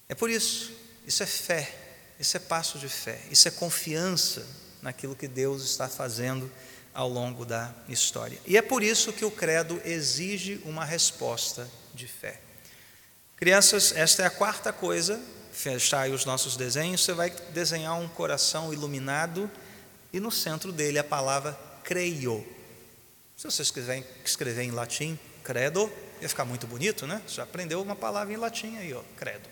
É 0.08 0.14
por 0.14 0.30
isso, 0.30 0.72
isso 1.04 1.24
é 1.24 1.26
fé, 1.26 1.74
isso 2.20 2.36
é 2.36 2.40
passo 2.40 2.78
de 2.78 2.88
fé, 2.88 3.18
isso 3.32 3.48
é 3.48 3.50
confiança 3.50 4.46
naquilo 4.80 5.16
que 5.16 5.26
Deus 5.26 5.64
está 5.64 5.88
fazendo 5.88 6.50
ao 6.94 7.08
longo 7.08 7.44
da 7.44 7.74
história. 7.88 8.38
E 8.46 8.56
é 8.56 8.62
por 8.62 8.82
isso 8.82 9.12
que 9.12 9.24
o 9.24 9.30
credo 9.30 9.80
exige 9.84 10.60
uma 10.64 10.84
resposta 10.84 11.68
de 11.98 12.06
fé. 12.06 12.40
Crianças, 13.36 13.92
esta 13.94 14.22
é 14.22 14.26
a 14.26 14.30
quarta 14.30 14.72
coisa. 14.72 15.20
Fechar 15.52 16.02
aí 16.02 16.12
os 16.12 16.24
nossos 16.24 16.56
desenhos, 16.56 17.04
você 17.04 17.12
vai 17.12 17.30
desenhar 17.52 17.98
um 17.98 18.06
coração 18.06 18.72
iluminado 18.72 19.50
e 20.12 20.20
no 20.20 20.30
centro 20.30 20.70
dele 20.70 21.00
a 21.00 21.04
palavra 21.04 21.58
creio. 21.82 22.46
Se 23.36 23.44
vocês 23.44 23.70
quiserem 23.70 24.04
escrever 24.24 24.62
em 24.62 24.70
latim, 24.70 25.18
credo, 25.42 25.90
ia 26.20 26.28
ficar 26.28 26.44
muito 26.44 26.66
bonito, 26.66 27.06
né? 27.06 27.20
Já 27.26 27.42
aprendeu 27.42 27.82
uma 27.82 27.96
palavra 27.96 28.32
em 28.32 28.36
latim 28.36 28.76
aí, 28.78 28.94
ó, 28.94 29.02
credo. 29.16 29.48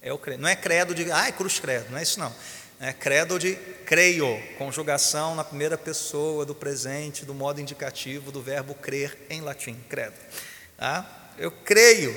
É 0.00 0.10
o 0.12 0.18
credo. 0.18 0.40
Não 0.40 0.48
é 0.48 0.56
credo 0.56 0.94
de, 0.94 1.12
ah, 1.12 1.28
é 1.28 1.32
cruz 1.32 1.60
credo, 1.60 1.90
não 1.90 1.98
é 1.98 2.02
isso 2.02 2.18
não. 2.18 2.34
É 2.80 2.92
credo 2.92 3.38
de 3.38 3.54
creio, 3.84 4.26
conjugação 4.56 5.34
na 5.34 5.44
primeira 5.44 5.76
pessoa 5.76 6.46
do 6.46 6.54
presente, 6.54 7.26
do 7.26 7.34
modo 7.34 7.60
indicativo 7.60 8.32
do 8.32 8.42
verbo 8.42 8.74
crer 8.74 9.16
em 9.28 9.42
latim, 9.42 9.74
credo. 9.88 10.16
Tá? 10.76 11.21
Eu 11.38 11.50
creio, 11.50 12.12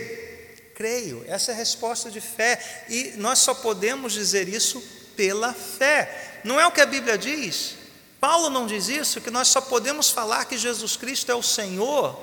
creio. 0.76 1.24
Essa 1.28 1.52
é 1.52 1.54
a 1.54 1.58
resposta 1.58 2.12
de 2.12 2.22
fé. 2.22 2.86
E 2.90 3.14
nós 3.18 3.40
só 3.40 3.54
podemos 3.54 4.14
dizer 4.14 4.48
isso 4.48 4.82
pela 5.16 5.54
fé. 5.54 6.42
Não 6.44 6.60
é 6.60 6.68
o 6.68 6.72
que 6.72 6.82
a 6.82 6.86
Bíblia 6.86 7.18
diz? 7.18 7.76
Paulo 8.20 8.50
não 8.50 8.66
diz 8.66 8.88
isso, 8.88 9.22
que 9.22 9.30
nós 9.30 9.48
só 9.48 9.62
podemos 9.62 10.10
falar 10.10 10.46
que 10.46 10.58
Jesus 10.58 10.98
Cristo 10.98 11.32
é 11.32 11.36
o 11.36 11.44
Senhor 11.44 12.20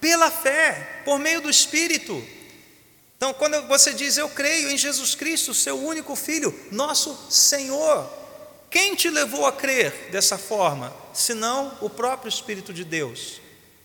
pela 0.00 0.30
fé, 0.30 1.02
por 1.04 1.18
meio 1.18 1.40
do 1.40 1.50
Espírito. 1.50 2.22
Então, 3.16 3.34
quando 3.34 3.66
você 3.68 3.92
diz 3.92 4.16
eu 4.16 4.28
creio 4.30 4.70
em 4.70 4.78
Jesus 4.78 5.14
Cristo, 5.14 5.52
seu 5.52 5.78
único 5.78 6.16
Filho, 6.16 6.58
nosso 6.70 7.18
Senhor, 7.28 8.08
quem 8.70 8.94
te 8.94 9.10
levou 9.10 9.44
a 9.44 9.52
crer 9.52 10.08
dessa 10.10 10.38
forma, 10.38 10.94
senão 11.12 11.76
o 11.80 11.90
próprio 11.90 12.28
Espírito 12.28 12.72
de 12.72 12.84
Deus? 12.84 13.40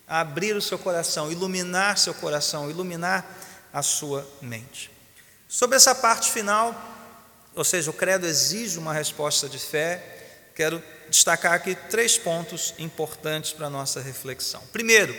Abrir 0.07 0.55
o 0.55 0.61
seu 0.61 0.77
coração, 0.77 1.31
iluminar 1.31 1.97
seu 1.97 2.13
coração, 2.13 2.69
iluminar 2.69 3.25
a 3.73 3.81
sua 3.81 4.27
mente. 4.41 4.91
Sobre 5.47 5.75
essa 5.75 5.95
parte 5.95 6.31
final, 6.31 6.75
ou 7.53 7.63
seja, 7.63 7.89
o 7.89 7.93
credo 7.93 8.25
exige 8.25 8.77
uma 8.77 8.93
resposta 8.93 9.47
de 9.49 9.57
fé, 9.57 10.01
quero 10.53 10.81
destacar 11.09 11.53
aqui 11.53 11.75
três 11.75 12.17
pontos 12.17 12.73
importantes 12.77 13.53
para 13.53 13.67
a 13.67 13.69
nossa 13.69 14.01
reflexão. 14.01 14.61
Primeiro, 14.71 15.15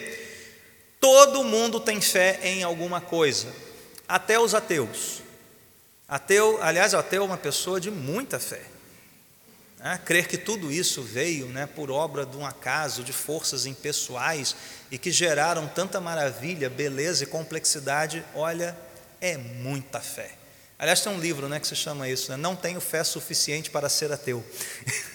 todo 1.01 1.44
mundo 1.44 1.81
tem 1.81 2.01
fé 2.01 2.40
em 2.42 2.62
alguma 2.62 3.01
coisa, 3.01 3.53
até 4.09 4.38
os 4.38 4.55
ateus. 4.55 5.22
Ateu, 6.09 6.62
aliás, 6.62 6.94
o 6.94 6.99
ateu 6.99 7.22
é 7.22 7.27
uma 7.27 7.37
pessoa 7.37 7.81
de 7.81 7.90
muita 7.90 8.38
fé. 8.38 8.62
Né? 9.79 10.01
Crer 10.05 10.27
que 10.27 10.39
tudo 10.39 10.73
isso 10.73 11.03
veio 11.03 11.47
né, 11.47 11.67
por 11.67 11.91
obra 11.91 12.25
de 12.25 12.37
um 12.37 12.47
acaso, 12.47 13.03
de 13.03 13.12
forças 13.12 13.67
impessoais 13.67 14.57
e 14.91 14.99
que 14.99 15.11
geraram 15.11 15.67
tanta 15.67 16.01
maravilha, 16.01 16.71
beleza 16.71 17.25
e 17.25 17.27
complexidade, 17.27 18.25
olha, 18.35 18.77
é 19.21 19.37
muita 19.37 20.01
fé. 20.01 20.33
Aliás, 20.79 21.01
tem 21.01 21.11
um 21.11 21.19
livro 21.19 21.49
né, 21.49 21.59
que 21.59 21.67
se 21.67 21.75
chama 21.75 22.07
isso, 22.07 22.31
né? 22.31 22.37
Não 22.37 22.55
Tenho 22.55 22.81
Fé 22.83 23.03
Suficiente 23.03 23.71
para 23.71 23.89
Ser 23.89 24.12
Ateu. 24.12 24.45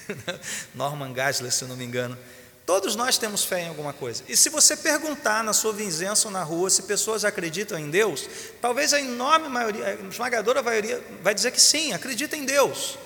Norman 0.73 1.13
Geisler, 1.13 1.51
se 1.51 1.65
não 1.65 1.77
me 1.77 1.85
engano. 1.85 2.17
Todos 2.65 2.95
nós 2.95 3.17
temos 3.17 3.43
fé 3.43 3.61
em 3.61 3.67
alguma 3.67 3.93
coisa. 3.93 4.23
E 4.27 4.35
se 4.35 4.49
você 4.49 4.75
perguntar 4.75 5.43
na 5.43 5.53
sua 5.53 5.71
vizinhança 5.71 6.27
ou 6.27 6.31
na 6.31 6.41
rua 6.41 6.69
se 6.69 6.83
pessoas 6.83 7.23
acreditam 7.23 7.77
em 7.77 7.89
Deus, 7.89 8.27
talvez 8.59 8.93
a 8.93 8.99
enorme 8.99 9.49
maioria, 9.49 9.85
a 9.85 10.07
esmagadora 10.07 10.63
maioria, 10.63 11.03
vai 11.21 11.35
dizer 11.35 11.51
que 11.51 11.61
sim, 11.61 11.93
acredita 11.93 12.35
em 12.35 12.45
Deus. 12.45 12.97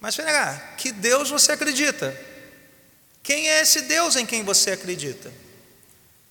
Mas, 0.00 0.16
pera, 0.16 0.74
que 0.76 0.92
Deus 0.92 1.30
você 1.30 1.52
acredita? 1.52 2.16
Quem 3.22 3.48
é 3.48 3.60
esse 3.60 3.82
Deus 3.82 4.16
em 4.16 4.24
quem 4.24 4.44
você 4.44 4.70
acredita? 4.70 5.32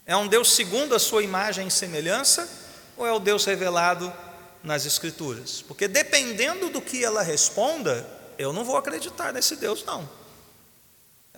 É 0.05 0.15
um 0.15 0.27
Deus 0.27 0.53
segundo 0.53 0.95
a 0.95 0.99
sua 0.99 1.21
imagem 1.21 1.67
e 1.67 1.71
semelhança 1.71 2.49
ou 2.95 3.05
é 3.05 3.11
o 3.11 3.19
Deus 3.19 3.45
revelado 3.45 4.11
nas 4.63 4.85
Escrituras? 4.85 5.61
Porque 5.61 5.87
dependendo 5.87 6.69
do 6.69 6.81
que 6.81 7.03
ela 7.03 7.21
responda, 7.21 8.07
eu 8.37 8.53
não 8.53 8.63
vou 8.63 8.77
acreditar 8.77 9.33
nesse 9.33 9.55
Deus, 9.57 9.83
não. 9.85 10.09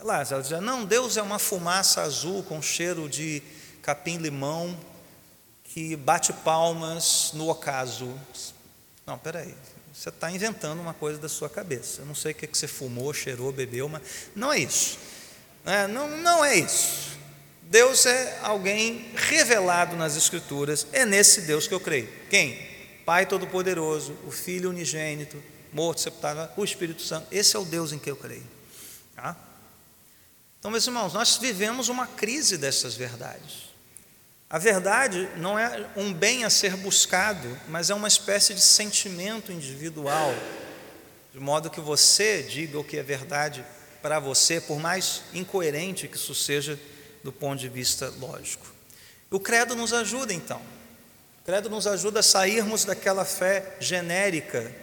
Lá, 0.01 0.23
ela 0.29 0.41
diz, 0.41 0.51
não, 0.61 0.85
Deus 0.85 1.17
é 1.17 1.21
uma 1.21 1.39
fumaça 1.39 2.01
azul 2.01 2.41
com 2.43 2.61
cheiro 2.61 3.09
de 3.09 3.43
capim-limão 3.81 4.79
que 5.63 5.95
bate 5.95 6.31
palmas 6.31 7.31
no 7.33 7.49
ocaso. 7.49 8.17
Não, 9.05 9.17
peraí, 9.17 9.53
você 9.93 10.09
está 10.09 10.31
inventando 10.31 10.79
uma 10.79 10.93
coisa 10.93 11.19
da 11.19 11.29
sua 11.29 11.49
cabeça. 11.49 12.01
Eu 12.01 12.05
não 12.05 12.15
sei 12.15 12.31
o 12.31 12.35
que 12.35 12.47
você 12.47 12.67
fumou, 12.67 13.13
cheirou, 13.13 13.51
bebeu, 13.51 13.89
mas 13.89 14.01
não 14.35 14.51
é 14.53 14.59
isso. 14.59 14.97
É, 15.65 15.87
não, 15.87 16.17
não 16.17 16.43
é 16.43 16.57
isso. 16.57 17.17
Deus 17.63 18.05
é 18.05 18.39
alguém 18.41 19.11
revelado 19.15 19.95
nas 19.95 20.15
Escrituras, 20.15 20.87
é 20.91 21.05
nesse 21.05 21.41
Deus 21.41 21.67
que 21.67 21.73
eu 21.73 21.79
creio. 21.79 22.09
Quem? 22.29 22.67
Pai 23.05 23.25
Todo-Poderoso, 23.25 24.15
o 24.25 24.31
Filho 24.31 24.69
unigênito, 24.69 25.41
morto, 25.71 26.01
sepultado, 26.01 26.49
o 26.57 26.63
Espírito 26.63 27.01
Santo. 27.01 27.27
Esse 27.31 27.55
é 27.55 27.59
o 27.59 27.65
Deus 27.65 27.91
em 27.91 27.99
que 27.99 28.09
eu 28.09 28.15
creio. 28.15 28.47
Tá? 29.15 29.35
Então, 30.59 30.71
meus 30.71 30.85
irmãos, 30.85 31.13
nós 31.13 31.37
vivemos 31.37 31.89
uma 31.89 32.07
crise 32.07 32.57
dessas 32.57 32.95
verdades. 32.95 33.68
A 34.49 34.57
verdade 34.57 35.29
não 35.37 35.59
é 35.59 35.85
um 35.95 36.11
bem 36.11 36.43
a 36.43 36.49
ser 36.49 36.75
buscado, 36.75 37.47
mas 37.67 37.89
é 37.89 37.93
uma 37.93 38.07
espécie 38.07 38.53
de 38.53 38.61
sentimento 38.61 39.51
individual, 39.51 40.33
de 41.31 41.39
modo 41.39 41.69
que 41.69 41.79
você 41.79 42.41
diga 42.41 42.79
o 42.79 42.83
que 42.83 42.97
é 42.97 43.03
verdade 43.03 43.63
para 44.01 44.19
você, 44.19 44.59
por 44.59 44.79
mais 44.79 45.21
incoerente 45.33 46.07
que 46.07 46.17
isso 46.17 46.33
seja 46.33 46.79
do 47.23 47.31
ponto 47.31 47.59
de 47.59 47.69
vista 47.69 48.11
lógico. 48.19 48.65
O 49.29 49.39
credo 49.39 49.75
nos 49.75 49.93
ajuda 49.93 50.33
então. 50.33 50.61
O 51.41 51.45
credo 51.45 51.69
nos 51.69 51.85
ajuda 51.85 52.21
a 52.21 52.23
sairmos 52.23 52.85
daquela 52.85 53.25
fé 53.25 53.75
genérica, 53.79 54.73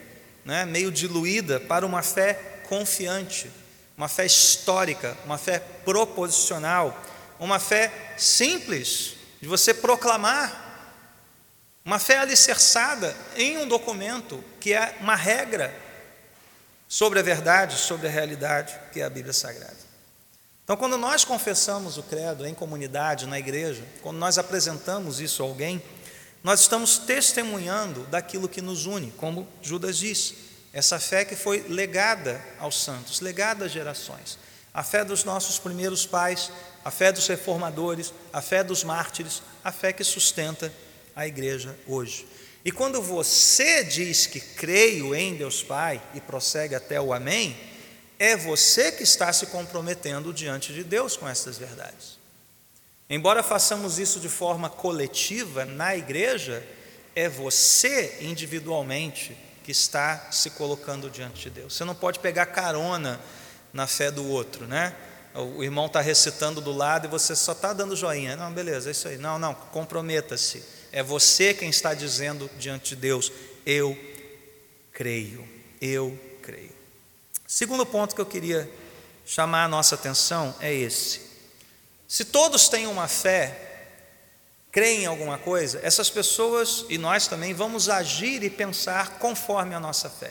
né, 0.45 0.65
meio 0.65 0.93
diluída, 0.93 1.59
para 1.59 1.85
uma 1.85 2.03
fé 2.03 2.63
confiante 2.69 3.51
uma 3.97 4.09
fé 4.09 4.27
histórica, 4.27 5.17
uma 5.25 5.39
fé 5.39 5.59
proposicional, 5.59 7.03
uma 7.39 7.59
fé 7.59 7.91
simples 8.19 9.15
de 9.41 9.49
você 9.49 9.75
proclamar, 9.75 10.65
uma 11.85 11.99
fé 11.99 12.19
alicerçada 12.19 13.17
em 13.37 13.59
um 13.59 13.69
documento 13.69 14.43
que 14.61 14.73
é 14.73 14.97
uma 15.01 15.15
regra 15.15 15.73
sobre 16.89 17.19
a 17.19 17.23
verdade, 17.23 17.77
sobre 17.77 18.09
a 18.09 18.11
realidade 18.11 18.79
que 18.93 19.01
é 19.01 19.05
a 19.05 19.11
Bíblia 19.11 19.33
Sagrada. 19.33 19.87
Então, 20.65 20.77
quando 20.77 20.99
nós 20.99 21.25
confessamos 21.25 21.97
o 21.97 22.03
credo 22.03 22.45
em 22.45 22.53
comunidade, 22.53 23.27
na 23.27 23.39
igreja, 23.39 23.85
quando 24.03 24.17
nós 24.17 24.37
apresentamos 24.37 25.21
isso 25.21 25.43
a 25.43 25.47
alguém, 25.47 25.81
nós 26.43 26.61
estamos 26.61 26.99
testemunhando 26.99 28.03
daquilo 28.05 28.49
que 28.49 28.61
nos 28.61 28.85
une, 28.85 29.13
como 29.13 29.47
Judas 29.63 29.97
disse. 29.97 30.37
Essa 30.73 30.99
fé 30.99 31.25
que 31.25 31.37
foi 31.37 31.65
legada 31.69 32.45
aos 32.59 32.83
santos, 32.83 33.21
legada 33.21 33.67
às 33.67 33.73
gerações. 33.73 34.39
A 34.77 34.83
fé 34.83 35.03
dos 35.03 35.25
nossos 35.25 35.59
primeiros 35.59 36.05
pais, 36.05 36.53
a 36.85 36.91
fé 36.91 37.11
dos 37.11 37.27
reformadores, 37.27 38.13
a 38.31 38.43
fé 38.43 38.63
dos 38.63 38.85
mártires, 38.85 39.43
a 39.65 39.73
fé 39.73 39.91
que 39.91 40.05
sustenta 40.05 40.71
a 41.17 41.27
igreja 41.27 41.75
hoje. 41.87 42.27
E 42.63 42.71
quando 42.71 43.01
você 43.01 43.83
diz 43.85 44.27
que 44.27 44.39
creio 44.39 45.15
em 45.15 45.35
Deus 45.35 45.63
Pai 45.63 46.03
e 46.13 46.21
prossegue 46.21 46.75
até 46.75 47.01
o 47.01 47.15
Amém, 47.15 47.57
é 48.19 48.37
você 48.37 48.93
que 48.93 49.03
está 49.03 49.33
se 49.33 49.47
comprometendo 49.47 50.31
diante 50.31 50.75
de 50.75 50.85
Deus 50.85 51.17
com 51.17 51.27
essas 51.27 51.57
verdades. 51.57 52.19
Embora 53.09 53.43
façamos 53.43 53.99
isso 53.99 54.21
de 54.21 54.29
forma 54.29 54.69
coletiva 54.69 55.65
na 55.65 55.97
igreja, 55.97 56.63
é 57.15 57.31
você 57.31 58.19
individualmente 58.21 59.35
que 59.65 59.73
está 59.73 60.31
se 60.31 60.51
colocando 60.51 61.09
diante 61.09 61.45
de 61.45 61.51
Deus. 61.51 61.75
Você 61.75 61.85
não 61.85 61.95
pode 61.95 62.19
pegar 62.19 62.45
carona 62.45 63.19
na 63.77 63.87
fé 63.87 64.11
do 64.11 64.27
outro, 64.27 64.67
né? 64.67 64.97
O 65.35 65.63
irmão 65.63 65.85
está 65.85 66.01
recitando 66.01 66.63
do 66.63 66.73
lado 66.73 67.07
e 67.07 67.11
você 67.11 67.37
só 67.37 67.53
está 67.53 67.75
dando 67.75 67.95
joinha. 67.95 68.35
Não, 68.37 68.51
beleza, 68.51 68.89
é 68.89 68.93
isso 68.93 69.07
aí. 69.07 69.19
Não, 69.19 69.39
não, 69.39 69.55
comprometa-se. 69.55 70.65
É 70.91 71.03
você 71.03 71.53
quem 71.53 71.69
está 71.69 71.93
dizendo 71.93 72.51
diante 72.59 72.91
de 72.91 72.97
Deus: 72.97 73.31
Eu 73.67 73.97
creio, 74.93 75.47
eu 75.81 76.19
creio. 76.43 76.75
Segundo 77.47 77.85
ponto 77.85 78.15
que 78.15 78.21
eu 78.21 78.27
queria 78.27 78.69
chamar 79.27 79.65
a 79.65 79.69
nossa 79.69 79.95
atenção 79.95 80.55
é 80.59 80.73
esse. 80.73 81.21
Se 82.09 82.25
todos 82.25 82.69
têm 82.69 82.87
uma 82.87 83.07
fé 83.07 83.67
creem 84.73 85.05
em 85.05 85.07
alguma 85.07 85.39
coisa, 85.39 85.81
essas 85.83 86.11
pessoas 86.11 86.85
e 86.91 86.99
nós 86.99 87.27
também 87.27 87.55
vamos 87.55 87.89
agir 87.89 88.43
e 88.43 88.51
pensar 88.51 89.19
conforme 89.19 89.75
a 89.75 89.81
nossa 89.81 90.11
fé. 90.11 90.31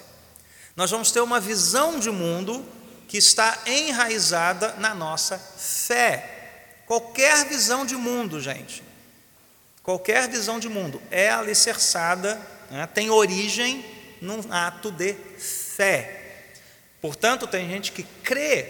Nós 0.76 0.92
vamos 0.92 1.12
ter 1.12 1.20
uma 1.22 1.40
visão 1.40 2.00
de 2.00 2.12
mundo 2.12 2.64
que 3.08 3.18
está 3.18 3.58
enraizada 3.66 4.76
na 4.78 4.94
nossa 4.94 5.38
fé. 5.38 6.82
Qualquer 6.86 7.46
visão 7.46 7.86
de 7.86 7.96
mundo, 7.96 8.40
gente, 8.40 8.84
qualquer 9.82 10.30
visão 10.30 10.60
de 10.60 10.70
mundo 10.70 11.02
é 11.10 11.30
alicerçada, 11.30 12.40
né, 12.70 12.88
tem 12.88 13.10
origem 13.10 13.86
num 14.22 14.42
ato 14.52 14.92
de 14.92 15.14
fé. 15.38 16.22
Portanto, 17.02 17.48
tem 17.48 17.70
gente 17.70 17.92
que 17.92 18.04
crê, 18.24 18.64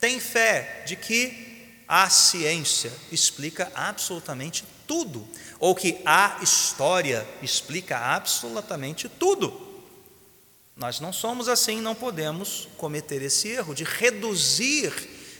tem 0.00 0.18
fé 0.20 0.82
de 0.86 0.96
que 0.96 1.82
a 1.86 2.08
ciência 2.10 2.92
explica 3.10 3.70
absolutamente 3.74 4.64
tudo, 4.86 5.26
ou 5.58 5.74
que 5.74 6.00
a 6.04 6.38
história 6.42 7.26
explica 7.42 7.98
absolutamente 7.98 9.08
tudo. 9.08 9.67
Nós 10.78 11.00
não 11.00 11.12
somos 11.12 11.48
assim, 11.48 11.80
não 11.80 11.94
podemos 11.94 12.68
cometer 12.76 13.20
esse 13.20 13.48
erro 13.48 13.74
de 13.74 13.82
reduzir 13.82 14.92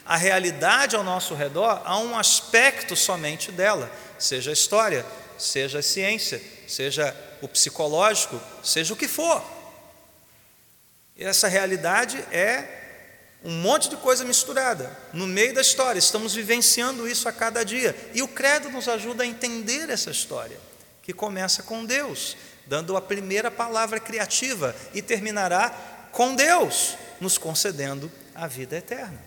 a 0.05 0.16
realidade 0.16 0.96
ao 0.96 1.05
nosso 1.05 1.33
redor 1.33 1.81
a 1.85 1.96
um 1.96 2.18
aspecto 2.18 2.96
somente 2.96 3.53
dela, 3.53 3.88
seja 4.18 4.51
a 4.51 4.53
história, 4.53 5.07
seja 5.38 5.79
a 5.79 5.83
ciência, 5.83 6.42
seja 6.66 7.16
o 7.40 7.46
psicológico, 7.46 8.40
seja 8.64 8.92
o 8.92 8.96
que 8.96 9.07
for. 9.07 9.44
E 11.16 11.22
essa 11.22 11.46
realidade 11.46 12.18
é 12.33 12.79
um 13.44 13.53
monte 13.53 13.88
de 13.88 13.96
coisa 13.96 14.24
misturada 14.24 14.90
no 15.12 15.27
meio 15.27 15.55
da 15.55 15.61
história. 15.61 16.01
Estamos 16.01 16.35
vivenciando 16.35 17.09
isso 17.09 17.29
a 17.29 17.33
cada 17.33 17.64
dia. 17.64 17.94
E 18.12 18.22
o 18.22 18.29
credo 18.29 18.70
nos 18.70 18.88
ajuda 18.88 19.22
a 19.22 19.27
entender 19.27 19.88
essa 19.88 20.11
história, 20.11 20.59
que 21.01 21.12
começa 21.12 21.62
com 21.62 21.85
Deus, 21.85 22.37
dando 22.68 22.96
a 22.96 23.00
primeira 23.00 23.50
palavra 23.50 23.98
criativa 23.98 24.76
e 24.92 25.00
terminará 25.00 25.70
com 26.12 26.35
Deus, 26.35 26.96
nos 27.20 27.38
concedendo 27.38 28.11
a 28.35 28.46
vida 28.46 28.76
eterna. 28.76 29.18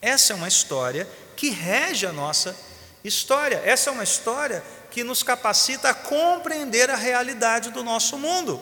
Essa 0.00 0.32
é 0.32 0.36
uma 0.36 0.48
história 0.48 1.08
que 1.36 1.50
rege 1.50 2.06
a 2.06 2.12
nossa 2.12 2.54
história. 3.02 3.62
Essa 3.64 3.90
é 3.90 3.92
uma 3.92 4.04
história 4.04 4.62
que 4.90 5.02
nos 5.02 5.22
capacita 5.22 5.88
a 5.88 5.94
compreender 5.94 6.90
a 6.90 6.96
realidade 6.96 7.70
do 7.70 7.82
nosso 7.82 8.18
mundo. 8.18 8.60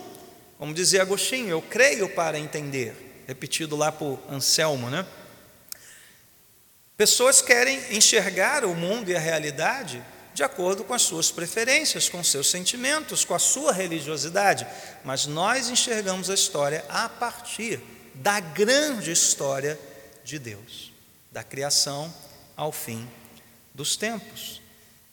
Como 0.59 0.73
dizia 0.73 1.03
Agostinho, 1.03 1.49
eu 1.49 1.61
creio 1.61 2.09
para 2.09 2.39
entender 2.39 3.25
repetido 3.27 3.77
lá 3.77 3.91
por 3.91 4.21
Anselmo, 4.31 4.91
né? 4.91 5.07
Pessoas 6.97 7.41
querem 7.41 7.81
enxergar 7.97 8.65
o 8.65 8.75
mundo 8.75 9.11
e 9.11 9.17
a 9.17 9.19
realidade 9.19 10.03
de 10.41 10.45
acordo 10.45 10.85
com 10.85 10.95
as 10.95 11.03
suas 11.03 11.31
preferências, 11.31 12.09
com 12.09 12.25
seus 12.25 12.49
sentimentos, 12.49 13.27
com 13.27 13.35
a 13.35 13.39
sua 13.39 13.75
religiosidade, 13.75 14.67
mas 15.05 15.27
nós 15.27 15.69
enxergamos 15.69 16.31
a 16.31 16.35
história 16.35 16.83
a 16.89 17.11
partir 17.11 17.79
da 18.15 18.41
grande 18.41 19.13
história 19.13 19.79
de 20.25 20.39
Deus, 20.39 20.93
da 21.31 21.45
criação 21.45 22.11
ao 22.57 22.73
fim 22.73 23.07
dos 23.75 23.97
tempos. 23.97 24.63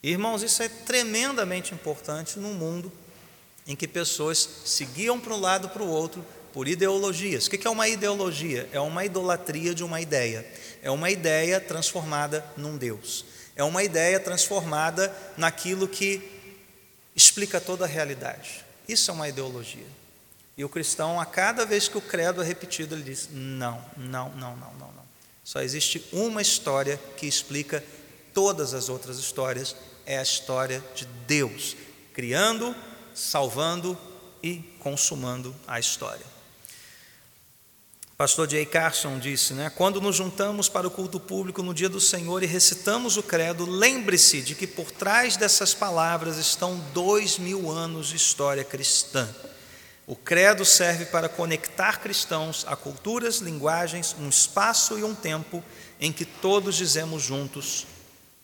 Irmãos, 0.02 0.42
isso 0.42 0.62
é 0.62 0.68
tremendamente 0.70 1.74
importante 1.74 2.38
num 2.38 2.54
mundo 2.54 2.90
em 3.66 3.76
que 3.76 3.86
pessoas 3.86 4.48
se 4.64 4.86
guiam 4.86 5.20
para 5.20 5.34
um 5.34 5.40
lado 5.40 5.68
para 5.68 5.82
o 5.82 5.90
outro 5.90 6.24
por 6.54 6.66
ideologias. 6.66 7.48
O 7.48 7.50
que 7.50 7.66
é 7.66 7.70
uma 7.70 7.86
ideologia? 7.86 8.66
É 8.72 8.80
uma 8.80 9.04
idolatria 9.04 9.74
de 9.74 9.84
uma 9.84 10.00
ideia. 10.00 10.50
É 10.82 10.90
uma 10.90 11.10
ideia 11.10 11.60
transformada 11.60 12.42
num 12.56 12.78
Deus. 12.78 13.26
É 13.58 13.64
uma 13.64 13.82
ideia 13.82 14.20
transformada 14.20 15.12
naquilo 15.36 15.88
que 15.88 16.22
explica 17.14 17.60
toda 17.60 17.84
a 17.84 17.88
realidade. 17.88 18.64
Isso 18.88 19.10
é 19.10 19.14
uma 19.14 19.28
ideologia. 19.28 19.86
E 20.56 20.64
o 20.64 20.68
cristão, 20.68 21.20
a 21.20 21.26
cada 21.26 21.66
vez 21.66 21.88
que 21.88 21.98
o 21.98 22.00
credo 22.00 22.40
é 22.40 22.46
repetido, 22.46 22.94
ele 22.94 23.02
diz: 23.02 23.28
não, 23.32 23.84
não, 23.96 24.30
não, 24.30 24.56
não, 24.56 24.72
não, 24.74 24.92
não. 24.92 25.08
Só 25.42 25.60
existe 25.60 26.06
uma 26.12 26.40
história 26.40 27.00
que 27.16 27.26
explica 27.26 27.82
todas 28.32 28.74
as 28.74 28.88
outras 28.88 29.18
histórias, 29.18 29.74
é 30.06 30.18
a 30.18 30.22
história 30.22 30.80
de 30.94 31.04
Deus, 31.26 31.76
criando, 32.12 32.76
salvando 33.12 33.98
e 34.40 34.58
consumando 34.78 35.52
a 35.66 35.80
história. 35.80 36.37
Pastor 38.18 38.50
Jay 38.50 38.66
Carson 38.66 39.16
disse, 39.20 39.54
né? 39.54 39.70
Quando 39.70 40.00
nos 40.00 40.16
juntamos 40.16 40.68
para 40.68 40.88
o 40.88 40.90
culto 40.90 41.20
público 41.20 41.62
no 41.62 41.72
dia 41.72 41.88
do 41.88 42.00
Senhor 42.00 42.42
e 42.42 42.46
recitamos 42.46 43.16
o 43.16 43.22
credo, 43.22 43.64
lembre-se 43.64 44.42
de 44.42 44.56
que 44.56 44.66
por 44.66 44.90
trás 44.90 45.36
dessas 45.36 45.72
palavras 45.72 46.36
estão 46.36 46.80
dois 46.92 47.38
mil 47.38 47.70
anos 47.70 48.08
de 48.08 48.16
história 48.16 48.64
cristã. 48.64 49.32
O 50.04 50.16
credo 50.16 50.64
serve 50.64 51.04
para 51.04 51.28
conectar 51.28 52.00
cristãos 52.00 52.64
a 52.66 52.74
culturas, 52.74 53.36
linguagens, 53.36 54.16
um 54.18 54.28
espaço 54.28 54.98
e 54.98 55.04
um 55.04 55.14
tempo 55.14 55.62
em 56.00 56.12
que 56.12 56.24
todos 56.24 56.74
dizemos 56.74 57.22
juntos: 57.22 57.86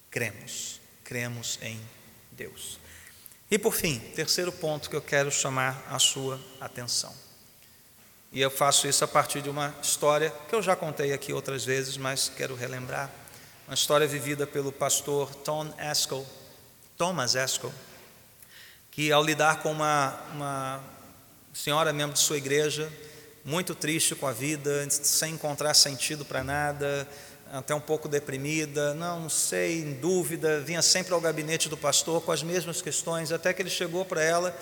cremos, 0.08 0.80
cremos 1.02 1.58
em 1.60 1.80
Deus. 2.30 2.78
E 3.50 3.58
por 3.58 3.74
fim, 3.74 3.98
terceiro 4.14 4.52
ponto 4.52 4.88
que 4.88 4.94
eu 4.94 5.02
quero 5.02 5.32
chamar 5.32 5.84
a 5.90 5.98
sua 5.98 6.40
atenção. 6.60 7.12
E 8.35 8.41
eu 8.41 8.51
faço 8.51 8.89
isso 8.89 9.05
a 9.05 9.07
partir 9.07 9.41
de 9.41 9.49
uma 9.49 9.72
história 9.80 10.35
que 10.49 10.57
eu 10.57 10.61
já 10.61 10.74
contei 10.74 11.12
aqui 11.12 11.32
outras 11.32 11.64
vezes, 11.64 11.97
mas 11.97 12.28
quero 12.37 12.57
relembrar. 12.57 13.09
Uma 13.68 13.74
história 13.74 14.09
vivida 14.09 14.45
pelo 14.45 14.72
pastor 14.72 15.32
Tom 15.32 15.72
Askell, 15.78 16.26
Thomas 16.99 17.37
Askell, 17.37 17.72
que 18.91 19.12
ao 19.12 19.22
lidar 19.22 19.62
com 19.62 19.70
uma, 19.70 20.20
uma 20.32 20.80
senhora 21.53 21.93
membro 21.93 22.14
de 22.14 22.18
sua 22.18 22.37
igreja, 22.37 22.93
muito 23.45 23.72
triste 23.72 24.16
com 24.16 24.26
a 24.26 24.32
vida, 24.32 24.85
sem 24.91 25.35
encontrar 25.35 25.72
sentido 25.72 26.24
para 26.24 26.43
nada, 26.43 27.09
até 27.53 27.72
um 27.72 27.80
pouco 27.80 28.09
deprimida, 28.09 28.95
não, 28.95 29.28
sei, 29.28 29.82
em 29.82 29.93
dúvida, 29.93 30.59
vinha 30.59 30.82
sempre 30.82 31.14
ao 31.14 31.20
gabinete 31.20 31.68
do 31.68 31.76
pastor 31.76 32.20
com 32.20 32.32
as 32.32 32.43
mesmas 32.43 32.82
questões, 32.82 33.30
até 33.30 33.53
que 33.53 33.62
ele 33.62 33.70
chegou 33.70 34.05
para 34.05 34.24
ela 34.24 34.59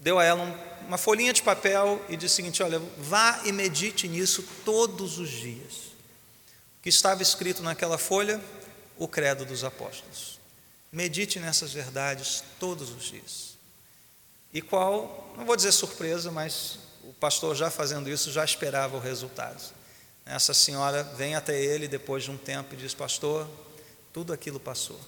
deu 0.00 0.18
a 0.18 0.24
ela 0.24 0.42
uma 0.88 0.98
folhinha 0.98 1.32
de 1.32 1.42
papel 1.42 2.04
e 2.08 2.16
disse 2.16 2.34
o 2.34 2.36
seguinte: 2.36 2.62
Olha, 2.62 2.80
vá 2.98 3.42
e 3.44 3.52
medite 3.52 4.08
nisso 4.08 4.42
todos 4.64 5.18
os 5.18 5.28
dias. 5.28 5.90
O 6.78 6.82
que 6.82 6.88
estava 6.88 7.22
escrito 7.22 7.62
naquela 7.62 7.98
folha? 7.98 8.40
O 8.98 9.06
Credo 9.06 9.44
dos 9.44 9.62
Apóstolos. 9.62 10.40
Medite 10.90 11.38
nessas 11.38 11.72
verdades 11.72 12.42
todos 12.58 12.90
os 12.90 13.04
dias. 13.04 13.50
E 14.52 14.60
qual, 14.60 15.32
não 15.36 15.44
vou 15.44 15.54
dizer 15.54 15.70
surpresa, 15.70 16.30
mas 16.32 16.78
o 17.04 17.12
pastor 17.12 17.54
já 17.54 17.70
fazendo 17.70 18.10
isso 18.10 18.32
já 18.32 18.44
esperava 18.44 18.96
o 18.96 19.00
resultado. 19.00 19.62
Essa 20.26 20.52
senhora 20.52 21.04
vem 21.04 21.36
até 21.36 21.62
ele 21.62 21.86
depois 21.86 22.24
de 22.24 22.30
um 22.30 22.36
tempo 22.36 22.74
e 22.74 22.76
diz: 22.76 22.94
Pastor, 22.94 23.48
tudo 24.12 24.32
aquilo 24.32 24.58
passou 24.58 24.98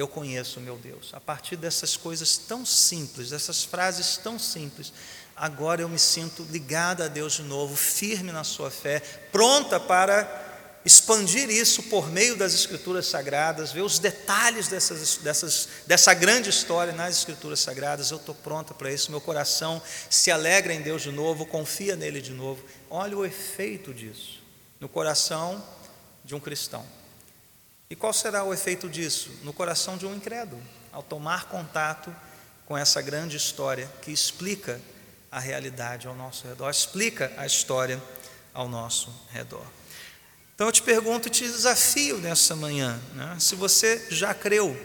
eu 0.00 0.08
conheço 0.08 0.60
meu 0.60 0.76
Deus. 0.76 1.10
A 1.12 1.20
partir 1.20 1.56
dessas 1.56 1.96
coisas 1.96 2.36
tão 2.36 2.64
simples, 2.64 3.30
dessas 3.30 3.64
frases 3.64 4.16
tão 4.16 4.38
simples, 4.38 4.92
agora 5.36 5.82
eu 5.82 5.88
me 5.88 5.98
sinto 5.98 6.42
ligada 6.50 7.04
a 7.04 7.08
Deus 7.08 7.34
de 7.34 7.42
novo, 7.42 7.76
firme 7.76 8.32
na 8.32 8.44
sua 8.44 8.70
fé, 8.70 9.00
pronta 9.30 9.78
para 9.78 10.48
expandir 10.84 11.50
isso 11.50 11.82
por 11.84 12.08
meio 12.10 12.36
das 12.36 12.54
Escrituras 12.54 13.06
Sagradas, 13.06 13.72
ver 13.72 13.82
os 13.82 13.98
detalhes 13.98 14.68
dessas, 14.68 15.18
dessas, 15.18 15.68
dessa 15.86 16.14
grande 16.14 16.48
história 16.48 16.94
nas 16.94 17.18
Escrituras 17.18 17.60
Sagradas. 17.60 18.10
Eu 18.10 18.16
estou 18.16 18.34
pronta 18.34 18.72
para 18.72 18.90
isso, 18.90 19.10
meu 19.10 19.20
coração 19.20 19.82
se 20.08 20.30
alegra 20.30 20.72
em 20.72 20.80
Deus 20.80 21.02
de 21.02 21.12
novo, 21.12 21.44
confia 21.44 21.94
nele 21.94 22.22
de 22.22 22.32
novo. 22.32 22.64
Olha 22.88 23.18
o 23.18 23.24
efeito 23.24 23.92
disso 23.92 24.40
no 24.80 24.88
coração 24.88 25.62
de 26.24 26.34
um 26.34 26.40
cristão. 26.40 26.99
E 27.90 27.96
qual 27.96 28.12
será 28.12 28.44
o 28.44 28.54
efeito 28.54 28.88
disso 28.88 29.30
no 29.42 29.52
coração 29.52 29.96
de 29.96 30.06
um 30.06 30.14
incrédulo, 30.14 30.62
ao 30.92 31.02
tomar 31.02 31.46
contato 31.46 32.14
com 32.64 32.78
essa 32.78 33.02
grande 33.02 33.36
história 33.36 33.90
que 34.00 34.12
explica 34.12 34.80
a 35.28 35.40
realidade 35.40 36.06
ao 36.06 36.14
nosso 36.14 36.46
redor, 36.46 36.70
explica 36.70 37.32
a 37.36 37.44
história 37.44 38.00
ao 38.54 38.68
nosso 38.68 39.12
redor? 39.32 39.66
Então 40.54 40.68
eu 40.68 40.72
te 40.72 40.82
pergunto 40.82 41.26
e 41.26 41.30
te 41.30 41.42
desafio 41.42 42.18
nessa 42.18 42.54
manhã, 42.54 43.00
né? 43.14 43.36
se 43.40 43.56
você 43.56 44.06
já 44.08 44.32
creu, 44.32 44.78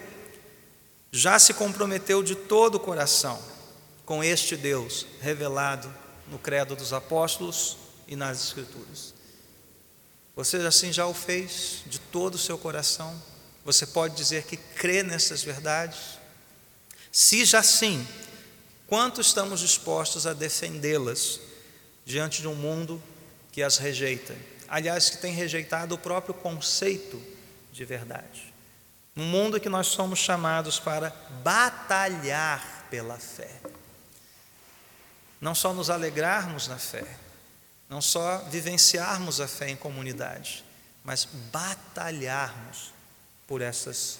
já 1.11 1.37
se 1.37 1.53
comprometeu 1.53 2.23
de 2.23 2.33
todo 2.33 2.75
o 2.75 2.79
coração 2.79 3.39
com 4.03 4.23
este 4.23 4.55
Deus 4.55 5.05
revelado 5.21 5.93
no 6.27 6.39
Credo 6.39 6.75
dos 6.75 6.91
Apóstolos 6.91 7.77
e 8.07 8.15
nas 8.15 8.43
Escrituras. 8.43 9.14
Você 10.35 10.57
assim 10.57 10.91
já 10.91 11.05
o 11.05 11.13
fez 11.13 11.83
de 11.85 11.97
todo 11.97 12.35
o 12.35 12.39
seu 12.39 12.57
coração? 12.57 13.19
Você 13.63 13.85
pode 13.85 14.15
dizer 14.15 14.43
que 14.43 14.57
crê 14.57 15.01
nessas 15.01 15.41
verdades? 15.43 16.19
Se 17.11 17.45
já 17.45 17.63
sim, 17.63 18.05
quanto 18.85 19.21
estamos 19.21 19.61
dispostos 19.61 20.27
a 20.27 20.33
defendê-las 20.33 21.39
diante 22.05 22.41
de 22.41 22.47
um 22.47 22.55
mundo 22.55 23.01
que 23.51 23.63
as 23.63 23.77
rejeita? 23.77 24.35
Aliás, 24.67 25.09
que 25.09 25.17
tem 25.17 25.33
rejeitado 25.33 25.95
o 25.95 25.97
próprio 25.97 26.33
conceito 26.33 27.21
de 27.71 27.85
verdade. 27.85 28.53
Um 29.15 29.23
mundo 29.23 29.59
que 29.59 29.69
nós 29.69 29.87
somos 29.87 30.19
chamados 30.19 30.77
para 30.77 31.11
batalhar 31.41 32.87
pela 32.89 33.17
fé. 33.17 33.61
Não 35.39 35.55
só 35.55 35.73
nos 35.73 35.89
alegrarmos 35.89 36.67
na 36.67 36.77
fé, 36.77 37.05
não 37.89 38.01
só 38.01 38.39
vivenciarmos 38.49 39.39
a 39.39 39.47
fé 39.47 39.69
em 39.69 39.75
comunidade, 39.75 40.63
mas 41.03 41.25
batalharmos 41.51 42.93
por 43.47 43.61
essas 43.61 44.19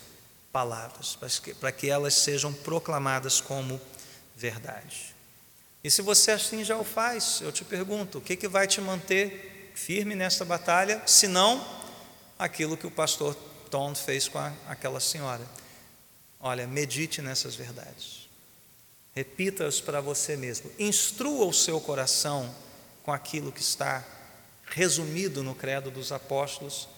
palavras, 0.51 1.15
para 1.15 1.29
que, 1.29 1.53
para 1.55 1.71
que 1.71 1.89
elas 1.89 2.13
sejam 2.13 2.53
proclamadas 2.53 3.41
como 3.41 3.81
verdade. 4.35 5.15
E 5.83 5.91
se 5.91 6.01
você 6.01 6.31
assim 6.31 6.63
já 6.63 6.77
o 6.77 6.83
faz, 6.83 7.41
eu 7.41 7.51
te 7.51 7.65
pergunto: 7.65 8.19
o 8.19 8.21
que, 8.21 8.35
que 8.35 8.47
vai 8.47 8.67
te 8.67 8.79
manter 8.79 9.71
firme 9.75 10.15
nessa 10.15 10.45
batalha, 10.45 11.01
se 11.05 11.27
não 11.27 11.65
aquilo 12.39 12.77
que 12.77 12.87
o 12.87 12.91
pastor 12.91 13.35
Tom 13.69 13.93
fez 13.93 14.27
com 14.27 14.37
a, 14.37 14.53
aquela 14.67 14.99
senhora? 14.99 15.45
Olha, 16.39 16.67
medite 16.67 17.21
nessas 17.21 17.55
verdades, 17.55 18.29
repita-as 19.13 19.81
para 19.81 19.99
você 19.99 20.37
mesmo, 20.37 20.71
instrua 20.77 21.45
o 21.45 21.53
seu 21.53 21.81
coração 21.81 22.53
com 23.05 23.13
aquilo 23.13 23.51
que 23.51 23.61
está 23.61 24.03
resumido 24.65 25.43
no 25.43 25.53
Credo 25.53 25.91
dos 25.91 26.11
Apóstolos 26.11 26.89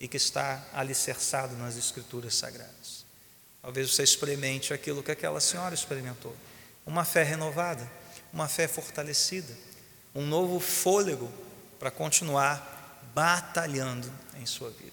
e 0.00 0.08
que 0.08 0.16
está 0.16 0.60
alicerçado 0.74 1.54
nas 1.54 1.76
Escrituras 1.76 2.34
Sagradas. 2.34 3.06
Talvez 3.62 3.94
você 3.94 4.02
experimente 4.02 4.74
aquilo 4.74 5.04
que 5.04 5.12
aquela 5.12 5.40
senhora 5.40 5.72
experimentou: 5.72 6.34
uma 6.84 7.04
fé 7.04 7.22
renovada, 7.22 7.88
uma 8.32 8.48
fé 8.48 8.66
fortalecida, 8.66 9.56
um 10.12 10.26
novo 10.26 10.58
fôlego 10.58 11.32
para 11.78 11.92
continuar 11.92 13.00
batalhando 13.14 14.12
em 14.40 14.46
sua 14.46 14.70
vida. 14.70 14.90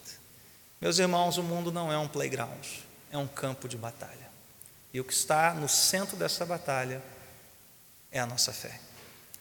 Meus 0.79 0.99
irmãos, 0.99 1.37
o 1.39 1.43
mundo 1.43 1.71
não 1.71 1.91
é 1.91 1.97
um 1.97 2.07
playground, 2.07 2.63
é 3.11 3.17
um 3.17 3.27
campo 3.27 3.67
de 3.67 3.75
batalha. 3.75 4.29
E 4.93 5.01
o 5.01 5.03
que 5.03 5.13
está 5.13 5.51
no 5.55 5.67
centro 5.67 6.15
dessa 6.15 6.45
batalha 6.45 7.01
é 8.11 8.19
a 8.19 8.27
nossa 8.27 8.53
fé. 8.53 8.79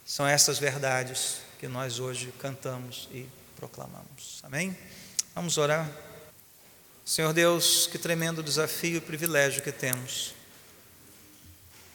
São 0.09 0.27
essas 0.27 0.59
verdades 0.59 1.43
que 1.61 1.69
nós 1.69 2.01
hoje 2.01 2.33
cantamos 2.39 3.11
e 3.13 3.29
proclamamos. 3.55 4.41
Amém? 4.43 4.75
Vamos 5.35 5.59
orar. 5.59 5.87
Senhor 7.05 7.35
Deus, 7.35 7.87
que 7.89 7.99
tremendo 7.99 8.43
desafio 8.43 8.97
e 8.97 9.01
privilégio 9.03 9.63
que 9.63 9.71
temos. 9.71 10.33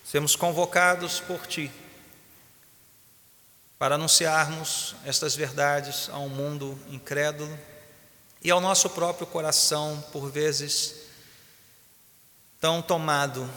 Sermos 0.05 0.35
convocados 0.35 1.21
por 1.21 1.47
Ti 1.47 1.71
para 3.79 3.95
anunciarmos 3.95 4.95
estas 5.03 5.35
verdades 5.35 6.07
a 6.09 6.19
um 6.19 6.29
mundo 6.29 6.79
incrédulo 6.89 7.59
e 8.43 8.51
ao 8.51 8.61
nosso 8.61 8.91
próprio 8.91 9.25
coração, 9.25 9.99
por 10.11 10.29
vezes 10.29 11.07
tão 12.61 12.79
tomado 12.79 13.49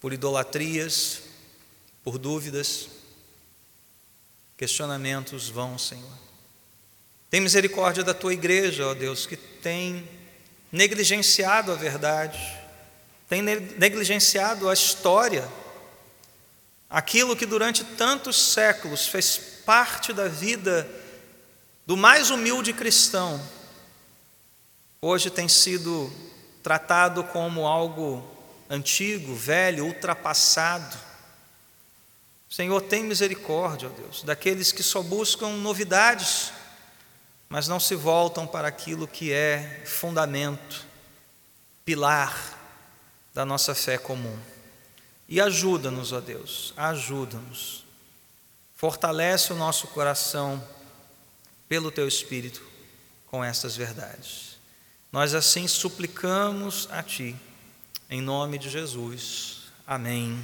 por 0.00 0.12
idolatrias, 0.12 1.22
por 2.04 2.16
dúvidas, 2.16 2.95
questionamentos 4.56 5.48
vão, 5.48 5.78
Senhor. 5.78 6.18
Tem 7.28 7.40
misericórdia 7.40 8.02
da 8.02 8.14
tua 8.14 8.32
igreja, 8.32 8.86
ó 8.86 8.94
Deus, 8.94 9.26
que 9.26 9.36
tem 9.36 10.08
negligenciado 10.70 11.72
a 11.72 11.74
verdade, 11.74 12.38
tem 13.28 13.42
negligenciado 13.42 14.68
a 14.68 14.72
história, 14.72 15.46
aquilo 16.88 17.36
que 17.36 17.44
durante 17.44 17.84
tantos 17.84 18.36
séculos 18.52 19.06
fez 19.06 19.36
parte 19.64 20.12
da 20.12 20.28
vida 20.28 20.88
do 21.84 21.96
mais 21.96 22.30
humilde 22.30 22.72
cristão, 22.72 23.40
hoje 25.00 25.30
tem 25.30 25.48
sido 25.48 26.12
tratado 26.62 27.22
como 27.24 27.66
algo 27.66 28.28
antigo, 28.68 29.34
velho, 29.34 29.86
ultrapassado. 29.86 30.96
Senhor, 32.56 32.80
tem 32.80 33.04
misericórdia, 33.04 33.86
ó 33.86 33.92
Deus, 33.92 34.22
daqueles 34.22 34.72
que 34.72 34.82
só 34.82 35.02
buscam 35.02 35.50
novidades, 35.58 36.52
mas 37.50 37.68
não 37.68 37.78
se 37.78 37.94
voltam 37.94 38.46
para 38.46 38.66
aquilo 38.66 39.06
que 39.06 39.30
é 39.30 39.82
fundamento, 39.84 40.86
pilar 41.84 42.34
da 43.34 43.44
nossa 43.44 43.74
fé 43.74 43.98
comum. 43.98 44.38
E 45.28 45.38
ajuda-nos, 45.38 46.12
ó 46.12 46.20
Deus, 46.22 46.72
ajuda-nos. 46.78 47.84
Fortalece 48.74 49.52
o 49.52 49.56
nosso 49.56 49.88
coração 49.88 50.66
pelo 51.68 51.90
teu 51.90 52.08
Espírito 52.08 52.62
com 53.26 53.44
estas 53.44 53.76
verdades. 53.76 54.56
Nós 55.12 55.34
assim 55.34 55.68
suplicamos 55.68 56.88
a 56.90 57.02
Ti, 57.02 57.36
em 58.08 58.22
nome 58.22 58.56
de 58.56 58.70
Jesus. 58.70 59.64
Amém. 59.86 60.42